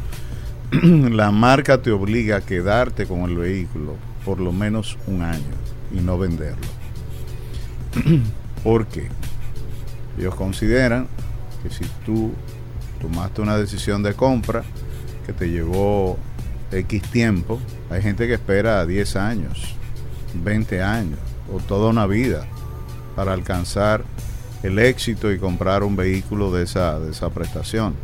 [0.81, 3.93] la marca te obliga a quedarte con el vehículo
[4.25, 5.53] por lo menos un año
[5.95, 6.65] y no venderlo.
[8.63, 9.07] ¿Por qué?
[10.17, 11.07] Ellos consideran
[11.61, 12.31] que si tú
[13.01, 14.63] tomaste una decisión de compra
[15.25, 16.17] que te llevó
[16.71, 17.59] X tiempo,
[17.89, 19.75] hay gente que espera 10 años,
[20.43, 21.19] 20 años
[21.53, 22.45] o toda una vida
[23.15, 24.03] para alcanzar
[24.63, 27.95] el éxito y comprar un vehículo de esa, de esa prestación.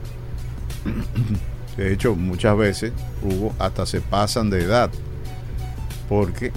[1.78, 4.90] De hecho, muchas veces, Hugo, hasta se pasan de edad.
[6.10, 6.52] Porque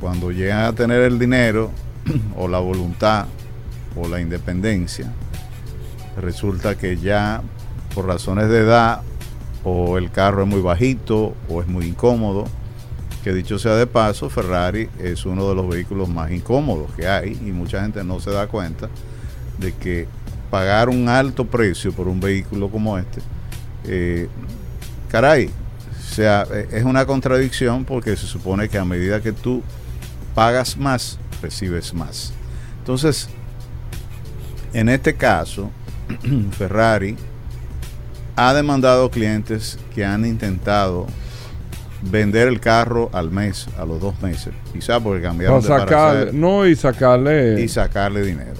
[0.00, 1.72] cuando llegan a tener el dinero
[2.36, 3.26] o la voluntad
[3.96, 5.12] o la independencia,
[6.16, 7.42] resulta que ya
[7.94, 9.02] por razones de edad
[9.64, 12.44] o el carro es muy bajito o es muy incómodo,
[13.22, 17.32] que dicho sea de paso, Ferrari es uno de los vehículos más incómodos que hay
[17.32, 18.88] y mucha gente no se da cuenta
[19.58, 20.08] de que
[20.50, 23.20] pagar un alto precio por un vehículo como este
[23.84, 24.28] eh,
[25.10, 29.62] caray, o sea, e, es una contradicción porque se supone que a medida que tú
[30.34, 32.32] pagas más, recibes más.
[32.78, 33.28] Entonces,
[34.72, 35.70] en este caso,
[36.52, 37.16] Ferrari
[38.42, 41.06] ha demandado clientes que han intentado
[42.00, 46.66] vender el carro al mes, a los dos meses, quizá porque cambiaron de sacarle, no,
[46.66, 47.60] y sacarle.
[47.60, 48.54] y sacarle dinero.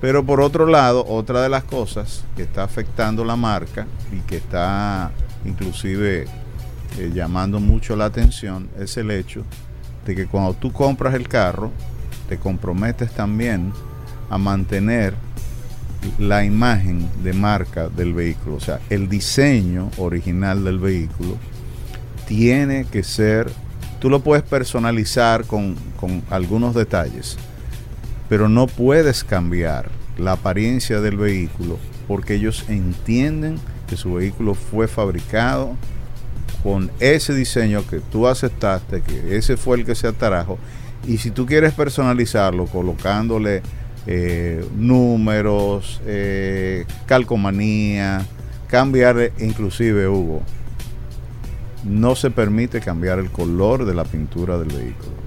[0.00, 4.38] Pero por otro lado, otra de las cosas que está afectando la marca y que
[4.38, 5.10] está
[5.44, 6.24] inclusive
[6.98, 9.44] eh, llamando mucho la atención es el hecho
[10.06, 11.70] de que cuando tú compras el carro,
[12.30, 13.74] te comprometes también
[14.30, 15.12] a mantener
[16.18, 21.36] la imagen de marca del vehículo, o sea, el diseño original del vehículo
[22.26, 23.50] tiene que ser,
[24.00, 27.36] tú lo puedes personalizar con, con algunos detalles,
[28.28, 34.88] pero no puedes cambiar la apariencia del vehículo porque ellos entienden que su vehículo fue
[34.88, 35.76] fabricado
[36.62, 40.58] con ese diseño que tú aceptaste, que ese fue el que se atrajo.
[41.06, 43.62] Y si tú quieres personalizarlo colocándole
[44.10, 48.24] eh, números, eh, calcomanía,
[48.68, 50.40] cambiar inclusive Hugo,
[51.84, 55.18] no se permite cambiar el color de la pintura del vehículo.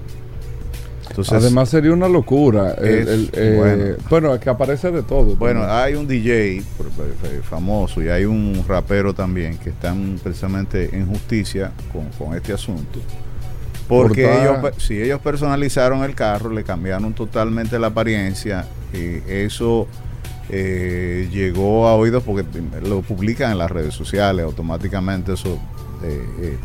[1.08, 2.72] Entonces, Además sería una locura.
[2.72, 4.40] El- Es- el, eh, bueno.
[4.40, 5.36] que aparece de todo.
[5.36, 5.78] Bueno, también.
[5.78, 6.62] hay un DJ
[7.42, 12.98] famoso y hay un rapero también que están precisamente en justicia con, con este asunto.
[13.92, 19.86] Porque Portada- ellos, si ellos personalizaron el carro, le cambiaron totalmente la apariencia, y eso
[20.50, 22.44] eh, llegó a oídos porque
[22.84, 25.58] lo publican en las redes sociales, automáticamente eso,
[26.02, 26.58] eh,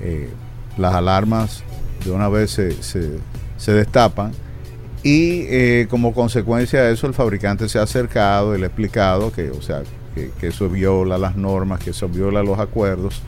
[0.00, 0.30] eh,
[0.76, 1.62] las alarmas
[2.04, 3.18] de una vez se, se-
[3.56, 4.32] se destapan
[5.02, 9.50] y como consecuencia de eso el fabricante se ha acercado y le ha explicado que,
[9.50, 9.82] o sea,
[10.14, 13.22] que, que eso viola las normas, que eso viola los acuerdos.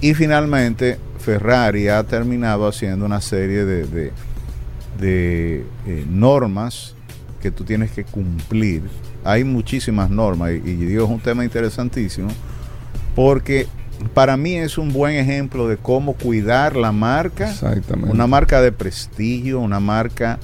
[0.00, 4.12] Y finalmente Ferrari ha terminado haciendo una serie de, de-
[5.00, 6.94] de, eh, normas
[7.42, 8.82] que tú tienes que cumplir.
[9.24, 12.28] Hay muchísimas normas y, y digo, es un tema interesantísimo
[13.14, 13.66] porque
[14.14, 18.10] para mí es un buen ejemplo de cómo cuidar la marca Exactamente.
[18.12, 20.38] una marca de prestigio, una marca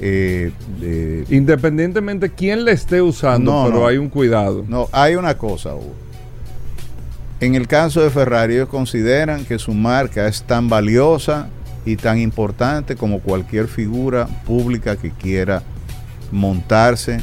[0.00, 3.86] eh, de- Independientemente quién le esté usando, No, pero no.
[3.86, 4.64] hay un cuidado.
[4.68, 5.94] No, hay una cosa, Hugo.
[7.44, 11.50] En el caso de Ferrari, ellos consideran que su marca es tan valiosa
[11.84, 15.62] y tan importante como cualquier figura pública que quiera
[16.32, 17.20] montarse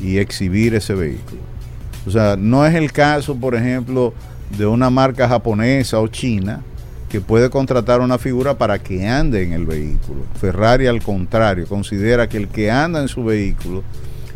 [0.00, 1.40] y exhibir ese vehículo.
[2.06, 4.14] O sea, no es el caso, por ejemplo,
[4.56, 6.60] de una marca japonesa o china
[7.08, 10.20] que puede contratar una figura para que ande en el vehículo.
[10.40, 13.82] Ferrari, al contrario, considera que el que anda en su vehículo,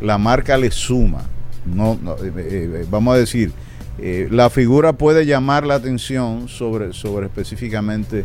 [0.01, 1.23] la marca le suma.
[1.65, 3.53] No, no, eh, eh, vamos a decir,
[3.99, 8.25] eh, la figura puede llamar la atención sobre, sobre específicamente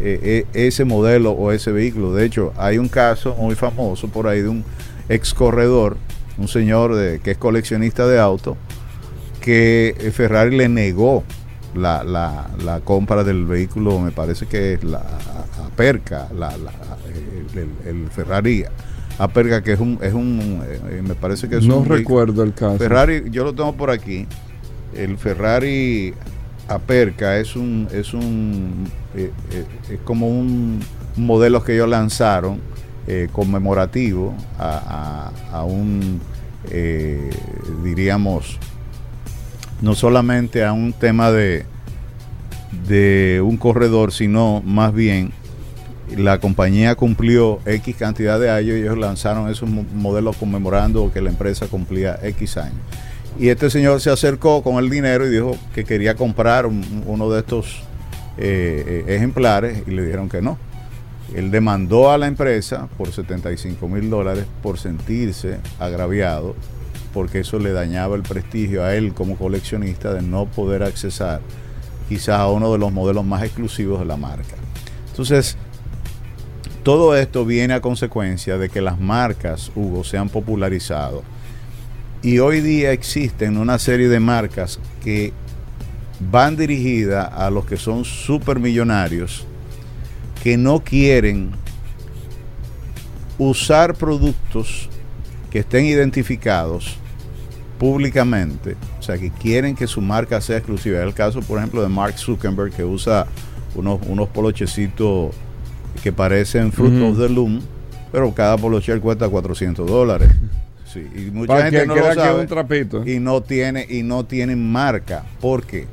[0.00, 2.12] eh, eh, ese modelo o ese vehículo.
[2.14, 4.64] De hecho, hay un caso muy famoso por ahí de un
[5.08, 5.96] ex corredor,
[6.38, 8.56] un señor de, que es coleccionista de autos,
[9.40, 11.24] que eh, Ferrari le negó
[11.74, 15.02] la, la- la compra del vehículo, me parece que es la
[15.66, 16.72] Aperca, la, la-
[17.54, 18.64] el, el- Ferrari
[19.18, 20.60] Aperca, que es un, es un
[21.02, 22.78] me parece que es no un vehículo- recuerdo el caso.
[22.78, 24.26] Ferrari, yo lo tengo por aquí.
[24.96, 26.14] El Ferrari
[26.68, 30.80] Aperca es un, es un, eh, eh, es como un
[31.16, 32.60] modelo que ellos lanzaron
[33.06, 36.20] eh, conmemorativo a, a- a un,
[37.84, 38.58] diríamos,
[39.80, 41.64] no solamente a un tema de,
[42.88, 45.32] de un corredor, sino más bien
[46.16, 51.20] la compañía cumplió X cantidad de años y ellos lanzaron esos mo- modelos conmemorando que
[51.20, 52.78] la empresa cumplía X años.
[53.38, 57.30] Y este señor se acercó con el dinero y dijo que quería comprar un- uno
[57.30, 57.82] de estos
[58.38, 60.58] eh, eh, ejemplares y le dijeron que no.
[61.34, 66.54] Él demandó a la empresa por 75 mil dólares por sentirse agraviado
[67.14, 71.40] porque eso le dañaba el prestigio a él como coleccionista de no poder accesar
[72.10, 74.54] quizás a uno de los modelos más exclusivos de la marca.
[75.10, 75.56] Entonces,
[76.82, 81.22] todo esto viene a consecuencia de que las marcas, Hugo, se han popularizado.
[82.22, 85.32] Y hoy día existen una serie de marcas que
[86.18, 89.46] van dirigidas a los que son supermillonarios
[90.42, 91.50] que no quieren
[93.38, 94.88] usar productos
[95.50, 96.96] que estén identificados
[97.78, 101.00] públicamente, o sea, que quieren que su marca sea exclusiva.
[101.00, 103.26] Es el caso, por ejemplo, de Mark Zuckerberg, que usa
[103.74, 105.34] unos, unos polochecitos
[106.02, 107.04] que parecen Fruit Ujú.
[107.06, 107.60] of the Loom,
[108.10, 110.30] pero cada polocher cuesta 400 dólares.
[110.96, 113.06] Sí, y mucha Para gente que no lo sabe un trapito.
[113.06, 115.24] y no tiene y no tienen marca.
[115.40, 115.86] ¿Por qué?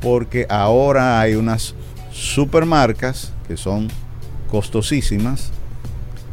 [0.00, 1.74] Porque ahora hay unas
[2.12, 3.88] supermarcas que son
[4.50, 5.50] costosísimas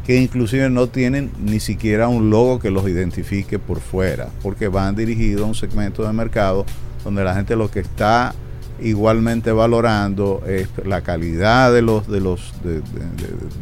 [0.06, 4.96] que inclusive no tienen ni siquiera un logo que los identifique por fuera, porque van
[4.96, 6.64] dirigidos a un segmento de mercado
[7.04, 8.34] donde la gente lo que está
[8.80, 12.82] igualmente valorando es la calidad de los de los de, de-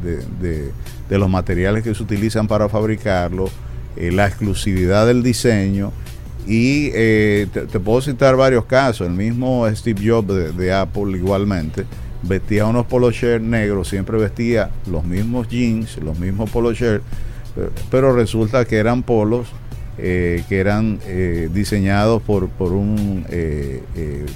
[0.02, 0.72] de- de-
[1.08, 3.48] de los materiales que se utilizan para fabricarlo,
[3.96, 5.92] eh, la exclusividad del diseño
[6.46, 9.06] y eh, te, puedo citar varios casos.
[9.06, 11.84] El mismo Steve Jobs de, Apple igualmente
[12.22, 17.04] vestía unos polo shirts negros, siempre vestía los mismos jeans, los mismos polo shirts,
[17.90, 19.48] pero, resulta que eran polos
[19.96, 20.98] eh, que eran
[21.54, 23.24] diseñados por, por un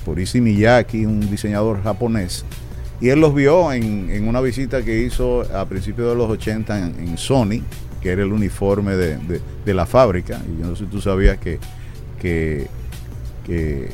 [0.05, 2.45] por Issey Miyake, un diseñador japonés.
[3.01, 6.79] Y él los vio en, en una visita que hizo a principios de los 80
[6.79, 7.63] en, en Sony,
[8.01, 9.17] que era el uniforme de,
[9.65, 10.41] de- la fábrica.
[10.47, 11.59] Y yo no sé si tú sabías que,
[12.21, 12.67] que,
[13.47, 13.91] que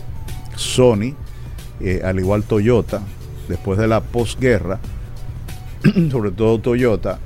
[0.55, 1.15] Sony,
[1.81, 3.03] eh, al igual Toyota,
[3.49, 4.79] después de la posguerra,
[6.11, 7.19] sobre todo Toyota,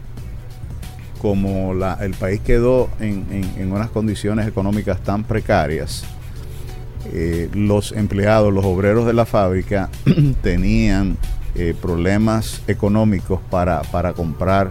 [1.21, 6.05] como la- el país quedó en, en- en unas condiciones económicas tan precarias,
[7.12, 9.88] eh, los empleados, los obreros de la fábrica
[10.43, 11.16] tenían
[11.55, 14.71] eh, problemas económicos para, para comprar,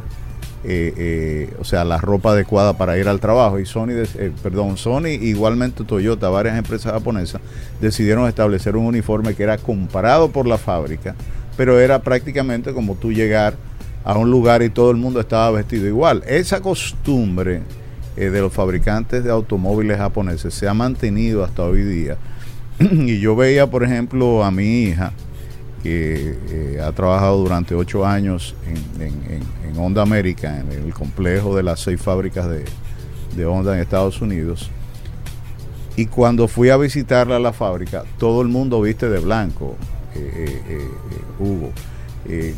[0.63, 3.59] eh, eh, o sea, la ropa adecuada para ir al trabajo.
[3.59, 7.41] Y Sony, eh, perdón, Sony, igualmente Toyota, varias empresas japonesas,
[7.79, 11.15] decidieron establecer un uniforme que era comprado por la fábrica,
[11.55, 13.55] pero era prácticamente como tú llegar
[14.03, 16.23] a un lugar y todo el mundo estaba vestido igual.
[16.27, 17.61] Esa costumbre
[18.17, 22.17] eh, de los fabricantes de automóviles japoneses se ha mantenido hasta hoy día.
[22.79, 25.13] y yo veía, por ejemplo, a mi hija,
[25.83, 31.55] que eh, ha trabajado durante ocho años en, en- en- Honda América, en el complejo
[31.55, 32.65] de las seis fábricas de,
[33.37, 34.69] de Honda en Estados Unidos.
[35.95, 39.77] Y cuando fui a visitarla a la fábrica, todo el mundo viste de blanco,
[40.15, 40.87] eh, eh,
[41.39, 41.71] Hugo.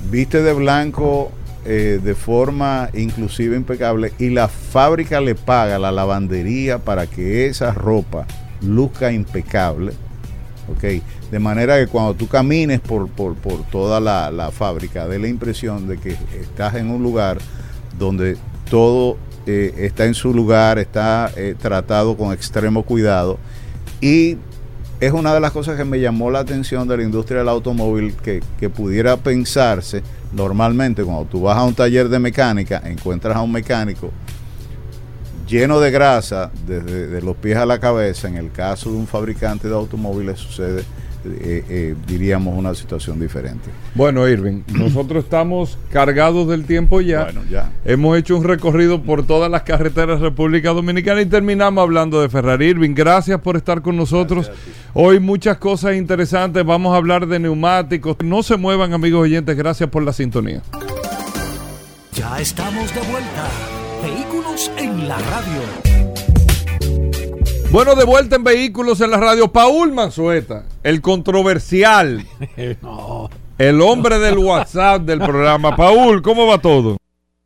[0.10, 1.32] Viste de blanco
[1.64, 8.26] de forma inclusive impecable y la fábrica le paga la lavandería para que esa ropa
[8.62, 9.94] luzca impecable.
[10.72, 11.02] ¿ok?
[11.32, 15.30] De manera que cuando tú camines por, por, por toda la, la fábrica, dé la
[15.30, 17.38] impresión de que estás en un lugar
[17.98, 18.38] donde
[18.70, 19.18] todo
[19.48, 23.40] eh, está en su lugar, está eh, tratado con extremo cuidado.
[24.02, 24.38] Y
[25.00, 28.14] es una de las cosas que me llamó la atención de la industria del automóvil
[28.16, 33.42] que, que pudiera pensarse normalmente cuando tú vas a un taller de mecánica, encuentras a
[33.42, 34.12] un mecánico
[35.52, 39.06] lleno de grasa desde de los pies a la cabeza, en el caso de un
[39.06, 40.86] fabricante de automóviles sucede,
[41.26, 43.70] eh, eh, diríamos, una situación diferente.
[43.96, 47.24] Bueno, Irving, nosotros estamos cargados del tiempo ya.
[47.26, 47.72] Bueno, ya.
[47.86, 52.30] Hemos hecho un recorrido por todas las carreteras de República Dominicana y terminamos hablando de
[52.30, 52.68] Ferrari.
[52.68, 54.52] Irving, gracias por estar con nosotros.
[54.94, 56.66] Hoy muchas cosas interesantes.
[56.66, 58.18] Vamos a hablar de neumáticos.
[58.24, 59.56] No se muevan, amigos oyentes.
[59.56, 60.62] Gracias por la sintonía.
[62.14, 63.48] Ya estamos de vuelta.
[64.04, 65.91] Vehículos en la radio.
[67.72, 69.50] Bueno, de vuelta en Vehículos en la Radio.
[69.50, 72.28] Paul Manzueta, el controversial,
[72.82, 73.30] no.
[73.58, 75.78] el hombre del WhatsApp del programa.
[75.78, 76.98] Paul, ¿cómo va todo?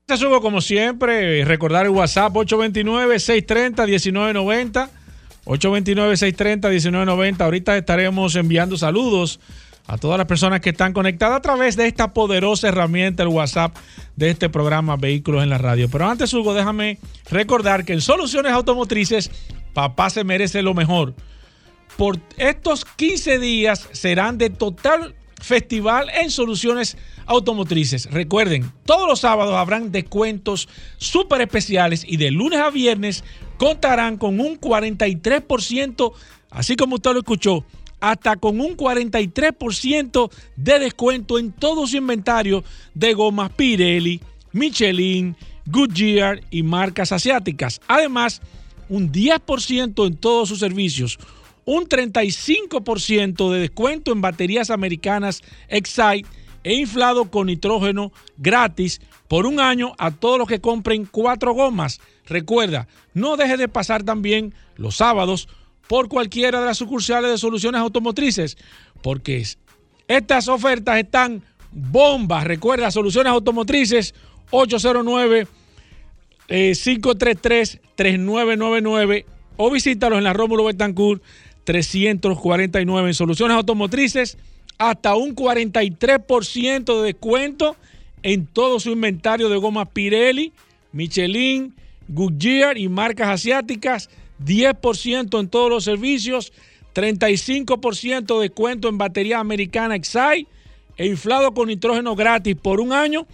[0.07, 4.89] Te subo como siempre, recordar el WhatsApp 829-630-1990.
[5.45, 7.41] 829-630-1990.
[7.41, 9.39] Ahorita estaremos enviando saludos
[9.87, 13.75] a todas las personas que están conectadas a través de esta poderosa herramienta, el WhatsApp
[14.15, 15.87] de este programa Vehículos en la Radio.
[15.91, 16.97] Pero antes, Hugo, déjame
[17.29, 19.29] recordar que en Soluciones Automotrices,
[19.75, 21.13] papá se merece lo mejor.
[21.97, 26.97] Por estos 15 días serán de total festival en soluciones
[27.27, 28.09] automotrices.
[28.09, 30.67] Recuerden, todos los sábados habrán descuentos
[30.97, 33.23] súper especiales y de lunes a viernes
[33.57, 36.13] contarán con un 43%,
[36.49, 37.65] así como usted lo escuchó,
[37.99, 42.63] hasta con un 43% de descuento en todo su inventario
[42.93, 44.21] de gomas Pirelli,
[44.53, 47.81] Michelin, Goodyear y marcas asiáticas.
[47.87, 48.41] Además,
[48.89, 51.19] un 10% en todos sus servicios,
[51.65, 56.27] un 35% de descuento en baterías americanas Excite
[56.63, 62.01] e inflado con nitrógeno gratis por un año a todos los que compren cuatro gomas.
[62.25, 65.47] Recuerda, no deje de pasar también los sábados
[65.87, 68.57] por cualquiera de las sucursales de soluciones automotrices,
[69.03, 69.45] porque
[70.07, 72.43] estas ofertas están bombas.
[72.45, 74.15] Recuerda, soluciones automotrices
[74.49, 75.47] 809
[76.47, 79.25] 533 3999
[79.57, 81.23] o visítalos en la Rómulo Betancourt
[81.63, 84.37] 349 en soluciones automotrices
[84.77, 87.75] hasta un 43% de descuento
[88.23, 90.51] en todo su inventario de goma Pirelli,
[90.91, 91.73] Michelin,
[92.07, 94.09] Goodyear y marcas asiáticas,
[94.43, 96.53] 10% en todos los servicios,
[96.93, 100.47] 35% de descuento en batería americana Excite
[100.97, 103.27] e inflado con nitrógeno gratis por un año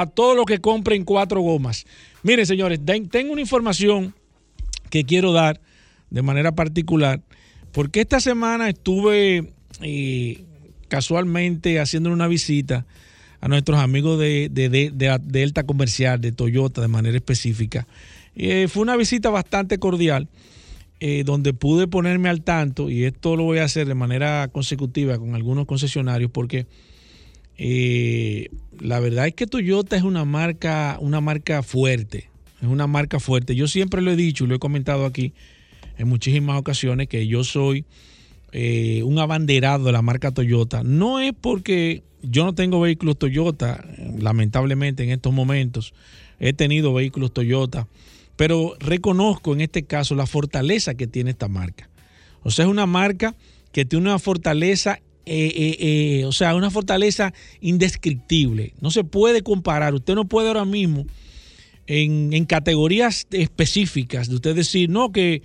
[0.00, 1.86] a todos los que compren cuatro gomas.
[2.22, 4.14] Miren, señores, tengo una información
[4.90, 5.60] que quiero dar
[6.10, 7.22] de manera particular,
[7.72, 10.44] porque esta semana estuve eh,
[10.88, 12.86] casualmente haciendo una visita
[13.40, 17.86] a nuestros amigos de, de, Delta Comercial, de Toyota de manera específica.
[18.34, 20.28] Eh, fue una visita bastante cordial,
[21.00, 25.18] eh, donde pude ponerme al tanto, y esto lo voy a hacer de manera consecutiva
[25.18, 26.66] con algunos concesionarios, porque
[27.58, 28.50] eh,
[28.80, 32.30] la verdad es que Toyota es una marca, una marca fuerte,
[32.60, 33.54] es una marca fuerte.
[33.54, 35.32] Yo siempre lo he dicho y lo he comentado aquí
[35.98, 37.84] en muchísimas ocasiones que yo soy
[38.52, 40.82] eh, un abanderado de la marca Toyota.
[40.82, 43.84] No es porque yo no tengo vehículos Toyota,
[44.18, 45.94] lamentablemente en estos momentos
[46.38, 47.88] he tenido vehículos Toyota,
[48.36, 51.88] pero reconozco en este caso la fortaleza que tiene esta marca.
[52.42, 53.34] O sea, es una marca
[53.72, 55.76] que tiene una fortaleza eh, eh,
[56.20, 58.74] eh, o sea, una fortaleza indescriptible.
[58.80, 59.92] No se puede comparar.
[59.92, 61.04] Usted no puede ahora mismo,
[61.88, 65.42] en, categorías específicas, de usted decir, no, que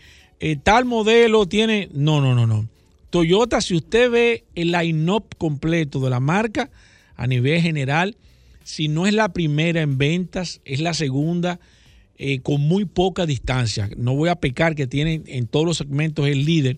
[0.64, 1.90] tal modelo tiene.
[1.94, 2.70] No, no, no, no.
[3.10, 6.70] Toyota, si usted ve el line-up completo de la marca
[7.16, 8.16] a nivel general,
[8.64, 11.60] si no es la primera en ventas, es la segunda
[12.44, 13.90] con muy poca distancia.
[13.98, 16.78] No voy a pecar que tiene en todos los segmentos el líder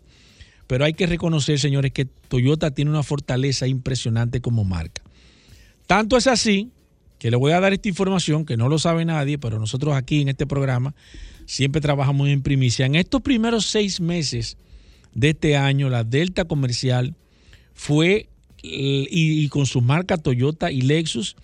[0.73, 5.03] pero hay que reconocer, señores, que Toyota tiene una fortaleza impresionante como marca.
[5.85, 6.71] Tanto es así
[7.19, 10.21] que le voy a dar esta información que no lo sabe nadie, pero nosotros aquí
[10.21, 10.95] en este programa
[11.45, 12.87] siempre trabajamos en primicia.
[12.87, 14.57] En estos primeros seis meses
[15.13, 17.13] de este año, la Delta Comercial
[17.75, 18.27] fue,
[18.63, 21.35] y, y con sus marcas Toyota y Lexus,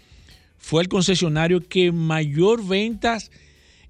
[0.58, 3.30] fue el concesionario que mayor ventas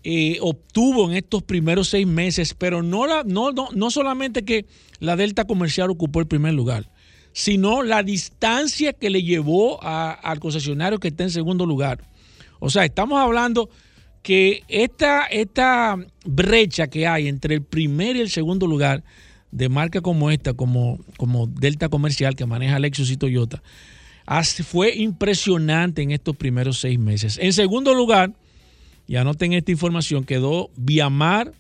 [0.04, 4.66] eh, obtuvo en estos primeros seis meses, pero no, la, no, no, solamente que
[5.00, 6.90] la Delta Comercial ocupó el primer lugar,
[7.34, 12.00] sino la distancia que le llevó al concesionario que está en segundo lugar.
[12.60, 13.70] O sea, estamos hablando
[14.22, 19.04] que esta, esta brecha que hay entre el primer y el segundo lugar
[19.52, 23.62] de marca como esta, como, como Delta Comercial que maneja Lexus y Toyota,
[24.64, 27.40] fue impresionante en estos primeros seis meses.
[27.42, 28.34] En segundo lugar,
[29.10, 31.52] y anoten esta información, quedó Viamar.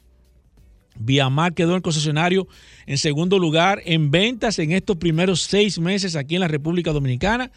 [0.99, 2.47] Viamar quedó en el concesionario
[2.85, 7.51] en segundo lugar en ventas en estos primeros seis meses aquí en la República Dominicana.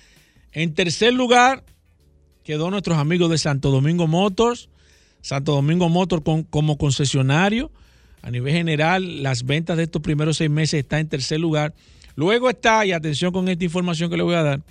[0.52, 1.62] En tercer lugar
[2.42, 4.70] quedó nuestros amigos de Santo Domingo Motors.
[5.20, 7.70] Santo Domingo Motors como concesionario.
[8.22, 11.74] A nivel general, las ventas de estos primeros seis meses están en tercer lugar.
[12.16, 14.62] Luego está, y atención con esta información que le voy a dar,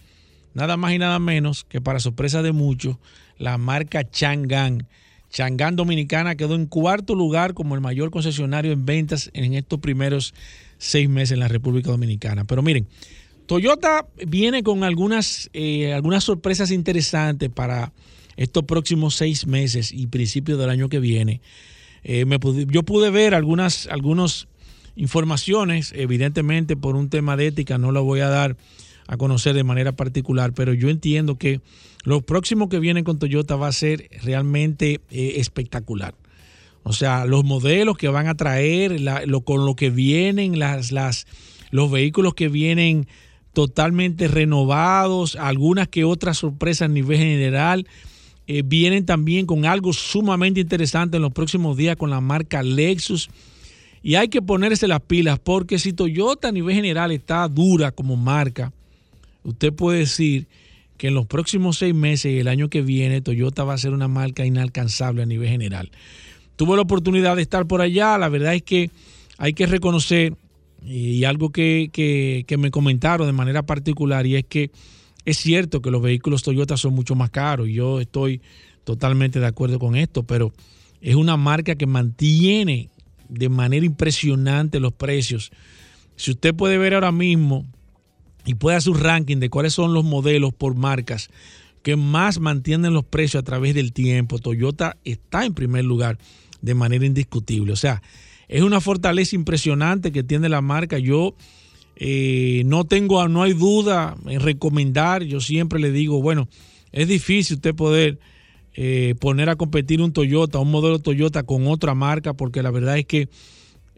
[0.56, 2.98] nada más y nada menos que para sorpresa de muchos,
[3.38, 4.88] la marca Chang'an
[5.32, 10.34] Changán Dominicana quedó en cuarto lugar como el mayor concesionario en ventas en estos primeros
[10.78, 12.44] seis meses en la República Dominicana.
[12.46, 12.88] Pero miren,
[13.46, 17.94] Toyota viene con algunas, eh, algunas sorpresas interesantes para
[18.36, 21.42] estos próximos seis meses y principios del año que viene.
[22.04, 22.26] Eh,
[22.68, 24.48] yo pude ver algunas, algunas
[24.96, 28.58] informaciones, evidentemente por un tema de ética no lo voy a dar
[29.12, 31.60] a conocer de manera particular, pero yo entiendo que
[32.06, 36.16] lo próximo que viene con Toyota va a ser realmente eh, espectacular.
[36.84, 41.28] O sea, los modelos que van a traer, lo, con lo que vienen, las, las,
[41.72, 43.06] los vehículos que vienen
[43.52, 47.88] totalmente renovados, algunas que otras sorpresas a nivel general.
[48.48, 53.30] Eh, vienen también con algo sumamente interesante en los próximos días con la marca Lexus.
[54.02, 58.16] Y hay que ponerse las pilas porque si Toyota a nivel general está dura como
[58.16, 58.72] marca,
[59.44, 60.48] usted puede decir
[60.98, 63.92] que en los próximos seis meses y el año que viene Toyota va a ser
[63.94, 65.92] una marca inalcanzable a nivel general.
[66.56, 68.92] Tuve la oportunidad de estar por allá, la verdad es que
[69.38, 70.36] hay que reconocer
[70.84, 74.72] y algo que, que me comentaron de manera particular y es que
[75.26, 78.42] es cierto que los vehículos Toyota son mucho más caros, yo estoy
[78.84, 80.52] totalmente de acuerdo con esto, pero
[81.02, 82.90] es una marca que mantiene
[83.30, 85.52] de manera impresionante los precios.
[86.16, 87.66] Si usted puede ver ahora mismo
[88.46, 91.30] y puede hacer un ranking de cuáles son los modelos por marcas
[91.84, 96.18] que más mantienen los precios a través del tiempo, Toyota está en primer lugar
[96.62, 97.74] de manera indiscutible.
[97.74, 98.02] O sea,
[98.48, 101.00] es una fortaleza impresionante que tiene la marca.
[101.00, 101.36] Yo
[101.96, 105.24] eh, no tengo, no hay duda en recomendar.
[105.24, 106.48] Yo siempre le digo, bueno,
[106.92, 108.20] es difícil usted poder
[108.74, 112.98] eh, poner a competir un Toyota, un modelo Toyota con otra marca, porque la verdad
[112.98, 113.28] es que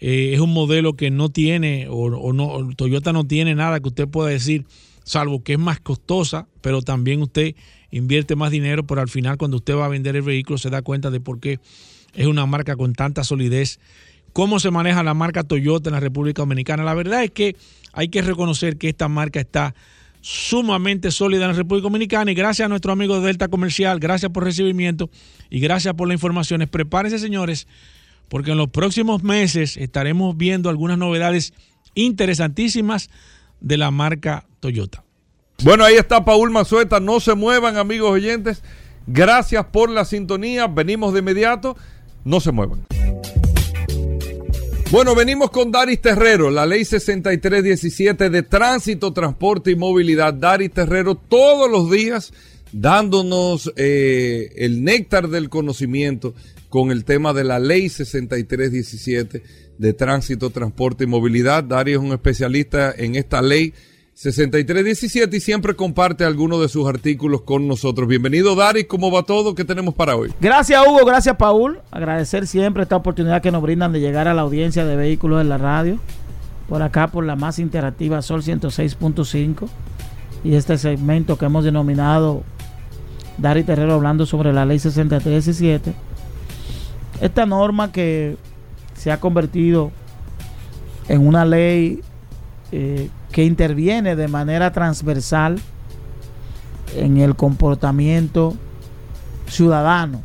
[0.05, 4.05] eh, es un modelo que no tiene, o, no, Toyota no tiene nada que usted
[4.05, 4.65] pueda decir,
[5.05, 7.55] salvo que es más costosa, pero también usted
[7.89, 10.81] invierte más dinero, pero al final cuando usted va a vender el vehículo se da
[10.81, 11.61] cuenta de por qué
[12.15, 13.79] es una marca con tanta solidez.
[14.33, 16.83] ¿Cómo se maneja la marca Toyota en la República Dominicana?
[16.83, 17.55] La verdad es que
[17.93, 19.73] hay que reconocer que esta marca está
[20.19, 24.33] sumamente sólida en la República Dominicana y gracias a nuestro amigo de Delta Comercial, gracias
[24.33, 25.09] por recibimiento
[25.49, 26.67] y gracias por las informaciones.
[26.67, 27.67] Prepárense, señores,
[28.33, 31.53] porque en los próximos meses estaremos viendo algunas novedades
[31.93, 33.11] interesantísimas
[33.61, 35.03] de la marca Toyota.
[35.63, 38.63] Bueno, ahí está Paul Mazueta, no se muevan amigos oyentes,
[39.05, 41.77] gracias por la sintonía, venimos de inmediato,
[42.25, 42.87] no se muevan.
[44.89, 50.33] Bueno, venimos con Daris Terrero, la ley 6317 de tránsito, transporte y movilidad.
[50.33, 52.33] Daris Terrero todos los días
[52.71, 56.33] dándonos eh, el néctar del conocimiento
[56.73, 59.43] con el tema de la ley 6317
[59.77, 61.63] de tránsito, transporte y movilidad.
[61.63, 63.75] Daris es un especialista en esta ley
[64.15, 68.07] 6317 y siempre comparte algunos de sus artículos con nosotros.
[68.07, 68.85] Bienvenido, Dari.
[68.85, 69.53] ¿Cómo va todo?
[69.53, 70.33] ¿Qué tenemos para hoy?
[70.41, 71.05] Gracias, Hugo.
[71.05, 71.79] Gracias, Paul.
[71.91, 75.49] Agradecer siempre esta oportunidad que nos brindan de llegar a la audiencia de vehículos en
[75.49, 75.99] la radio.
[76.67, 79.69] Por acá, por la más interactiva Sol 106.5.
[80.43, 82.41] Y este segmento que hemos denominado
[83.37, 86.12] Dari Terrero hablando sobre la ley 6317.
[87.21, 88.37] Esta norma que
[88.95, 89.91] se ha convertido
[91.07, 92.01] en una ley
[92.71, 95.59] eh, que interviene de manera transversal
[96.95, 98.55] en el comportamiento
[99.47, 100.21] ciudadano,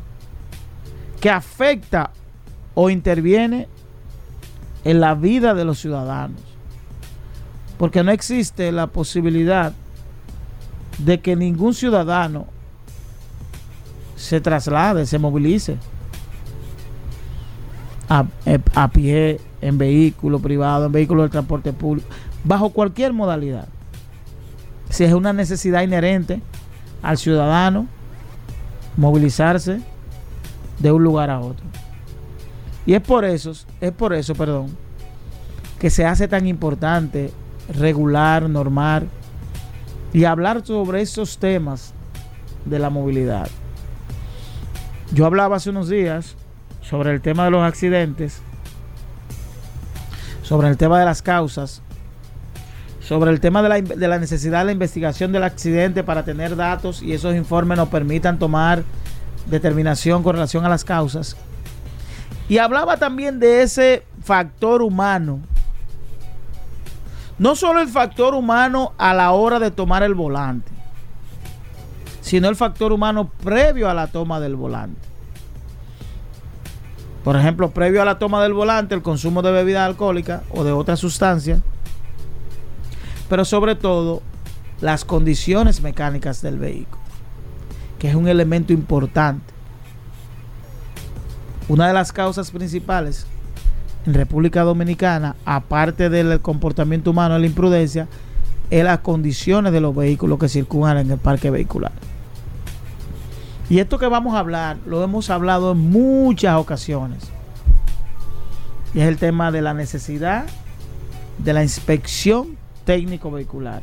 [1.20, 2.11] que afecta
[2.74, 3.68] o interviene
[4.84, 6.41] en la vida de los ciudadanos.
[7.78, 9.72] Porque no existe la posibilidad
[10.99, 12.47] de que ningún ciudadano
[14.16, 15.78] se traslade, se movilice
[18.09, 18.25] a,
[18.75, 22.09] a pie, en vehículo privado, en vehículo de transporte público
[22.45, 23.69] bajo cualquier modalidad.
[24.91, 26.41] Si es una necesidad inherente
[27.03, 27.87] al ciudadano
[28.97, 29.81] movilizarse
[30.79, 31.65] de un lugar a otro.
[32.87, 34.77] Y es por eso, es por eso, perdón,
[35.79, 37.31] que se hace tan importante
[37.69, 39.05] regular, normar
[40.13, 41.93] y hablar sobre esos temas
[42.65, 43.49] de la movilidad.
[45.13, 46.35] Yo hablaba hace unos días
[46.89, 48.41] sobre el tema de los accidentes,
[50.43, 51.82] sobre el tema de las causas
[53.09, 57.14] sobre el tema de la, necesidad de la investigación del accidente para tener datos y
[57.14, 58.82] esos informes nos permitan tomar
[59.47, 61.34] determinación con relación a las causas.
[62.51, 65.41] Y hablaba también de ese factor humano.
[67.39, 70.70] No solo el factor humano a la hora de tomar el volante,
[72.20, 75.08] sino el factor humano previo a la toma del volante.
[77.25, 80.73] Por ejemplo, previo a la toma del volante, el consumo de bebida alcohólica o de
[80.73, 81.61] otra sustancia
[83.29, 84.23] pero sobre todo
[84.81, 87.03] las condiciones mecánicas del vehículo,
[87.99, 89.53] que es un elemento importante.
[91.69, 93.27] Una de las causas principales
[94.07, 98.09] en República Dominicana, aparte del comportamiento humano la imprudencia,
[98.71, 101.93] es las condiciones de los vehículos que circulan en el parque vehicular.
[103.71, 107.25] Y esto que vamos a hablar, lo hemos hablado en muchas ocasiones.
[108.95, 110.47] Y es el tema de la necesidad
[111.39, 113.83] de la inspección técnico vehicular.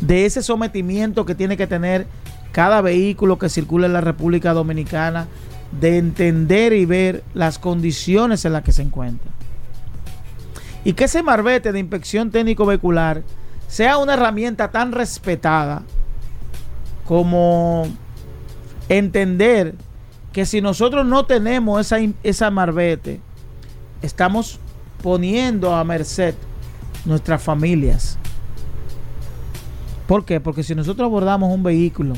[0.00, 2.06] De ese sometimiento que tiene que tener
[2.52, 5.26] cada vehículo que circula en la República Dominicana,
[5.78, 9.30] de entender y ver las condiciones en las que se encuentra.
[10.84, 13.22] Y que ese marbete de inspección técnico vehicular
[13.66, 15.82] sea una herramienta tan respetada
[17.06, 17.86] como
[18.88, 19.74] entender
[20.32, 23.20] que si nosotros no tenemos esa, esa marbete,
[24.02, 24.60] estamos
[25.02, 26.34] poniendo a merced
[27.04, 28.18] nuestras familias,
[30.06, 30.40] ¿Por qué?
[30.40, 32.14] Porque si nosotros abordamos un vehículo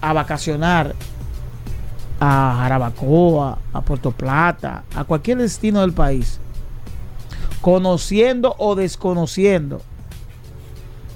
[0.00, 0.94] a vacacionar
[2.18, 6.40] a Jarabacoa, a Puerto Plata, a cualquier destino del país,
[7.60, 9.82] conociendo o desconociendo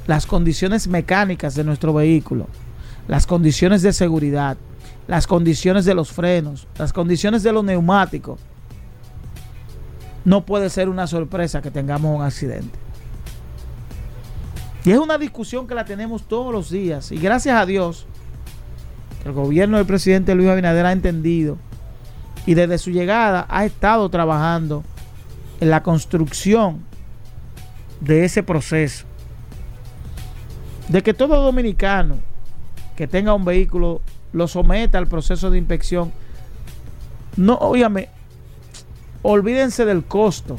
[0.07, 2.47] las condiciones mecánicas de nuestro vehículo,
[3.09, 4.57] las condiciones de seguridad,
[5.09, 8.41] las condiciones de los frenos, las condiciones de los neumáticos,
[10.25, 12.79] no puede ser una sorpresa que tengamos un accidente.
[14.85, 17.11] Y es una discusión que la tenemos todos los días.
[17.11, 18.07] Y gracias a Dios,
[19.25, 21.59] el gobierno del presidente Luis Abinader ha entendido
[22.47, 24.85] y desde su llegada ha estado trabajando
[25.61, 26.85] en la construcción
[28.01, 29.07] de ese proceso.
[30.89, 32.19] De que todo dominicano
[32.97, 34.01] que tenga un vehículo
[34.33, 36.13] lo someta al proceso de inspección.
[37.37, 38.09] No, óyame,
[39.23, 40.57] olvídense del costo.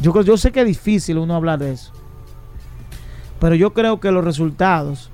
[0.00, 1.92] Yo, yo sé que es difícil uno hablar de eso.
[3.40, 5.10] Pero yo creo que los resultados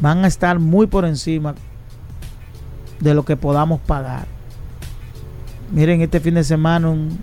[0.00, 1.54] van a estar muy por encima
[3.00, 4.26] de lo que podamos pagar.
[5.70, 7.18] Miren, este fin de semana, un,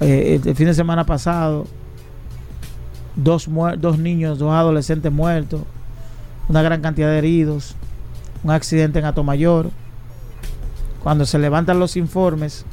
[0.00, 1.66] eh, el fin de semana pasado,
[3.18, 3.48] dos,
[3.78, 5.60] dos niños, dos adolescentes muertos,
[6.48, 7.76] una gran cantidad de heridos,
[8.42, 9.70] un accidente en Atomayor.
[11.02, 12.64] Cuando se levantan los informes,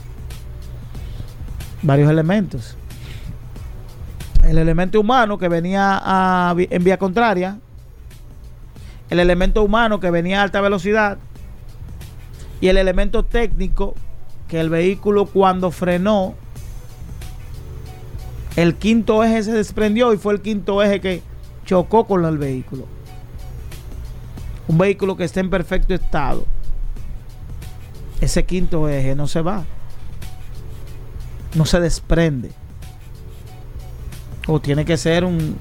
[1.81, 2.77] varios elementos
[4.47, 7.59] el elemento humano que venía en vía contraria,
[9.09, 11.17] el elemento humano que venía a alta velocidad
[12.61, 13.95] y el elemento técnico
[14.47, 16.35] que el vehículo cuando frenó,
[18.55, 21.21] el quinto eje se desprendió y fue el quinto eje que
[21.65, 22.85] chocó con el vehículo.
[24.67, 26.45] Un vehículo que esté en perfecto estado.
[28.21, 29.63] Ese quinto eje no se va.
[31.53, 32.51] No se desprende
[34.47, 35.57] o tiene que ser un,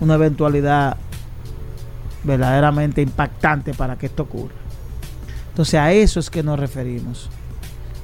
[0.00, 0.96] una eventualidad
[2.24, 4.54] verdaderamente impactante para que esto ocurra.
[5.50, 7.28] Entonces a eso es que nos referimos,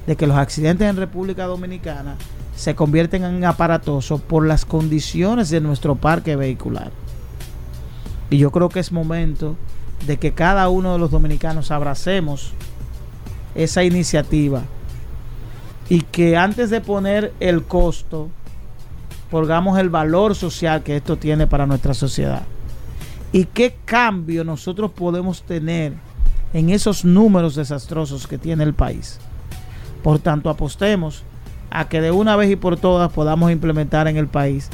[0.07, 2.15] de que los accidentes en República Dominicana
[2.55, 6.91] se convierten en aparatosos por las condiciones de nuestro parque vehicular.
[8.29, 9.55] Y yo creo que es momento
[10.07, 12.53] de que cada uno de los dominicanos abracemos
[13.55, 14.63] esa iniciativa
[15.89, 18.29] y que antes de poner el costo,
[19.29, 22.43] pongamos el valor social que esto tiene para nuestra sociedad.
[23.31, 25.93] Y qué cambio nosotros podemos tener
[26.53, 29.19] en esos números desastrosos que tiene el país.
[30.01, 31.23] Por tanto, apostemos
[31.69, 34.69] a que de una vez y por todas podamos implementar en el país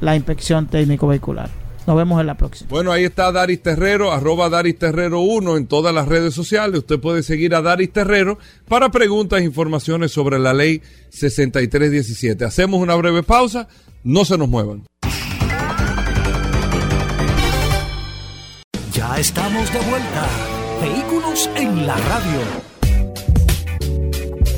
[0.00, 1.50] la inspección técnico vehicular.
[1.86, 2.70] Nos vemos en la próxima.
[2.70, 6.78] Bueno, ahí está Daris Terrero, arroba Daris Terrero 1 en todas las redes sociales.
[6.78, 8.38] Usted puede seguir a Daris Terrero
[8.68, 10.80] para preguntas e informaciones sobre la ley
[11.10, 12.44] 6317.
[12.44, 13.68] Hacemos una breve pausa.
[14.02, 14.84] No se nos muevan.
[18.92, 20.28] Ya estamos de vuelta.
[20.80, 22.73] Vehículos en la radio.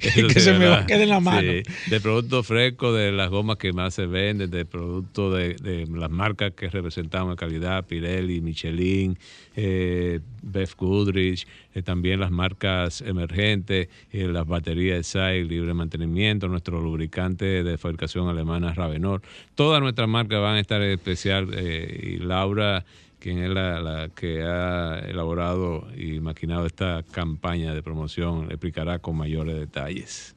[0.00, 1.40] Que se me va- quede en la mano.
[1.40, 5.86] Sí, de productos frescos, de las gomas que más se venden, de productos de, de
[5.86, 9.18] las marcas que representamos en calidad, Pirelli, Michelin,
[9.56, 16.80] eh, Beth Goodrich, eh, también las marcas emergentes, eh, las baterías de libre mantenimiento, nuestro
[16.80, 19.22] lubricante de fabricación alemana Ravenor.
[19.54, 22.84] Todas nuestras marcas van a estar en especial eh, y Laura
[23.18, 29.56] quien es la que ha elaborado y maquinado esta campaña de promoción, explicará con mayores
[29.56, 30.36] detalles.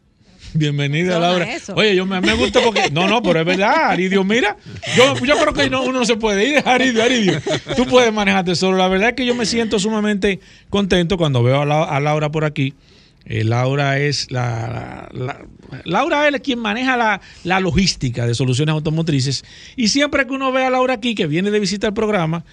[0.54, 1.46] Bienvenida, Laura.
[1.54, 1.74] eso.
[1.76, 2.90] Oye, yo me, me gusta porque.
[2.92, 4.24] No, no, pero es verdad, Aridio.
[4.24, 4.58] Mira,
[4.96, 7.42] yo, yo creo que no, uno no se puede ir, Aridio, Aridio.
[7.76, 8.78] Tú puedes manejarte solo.
[8.78, 10.40] La verdad es que yo me siento sumamente
[10.70, 12.74] contento cuando veo a, La- a Laura por aquí.
[13.26, 15.46] Eh, Laura es la, la- la-
[15.84, 19.44] Laura es quien maneja la, la logística de soluciones automotrices.
[19.76, 22.46] Y siempre que uno ve a Laura aquí, que viene de visita al programa,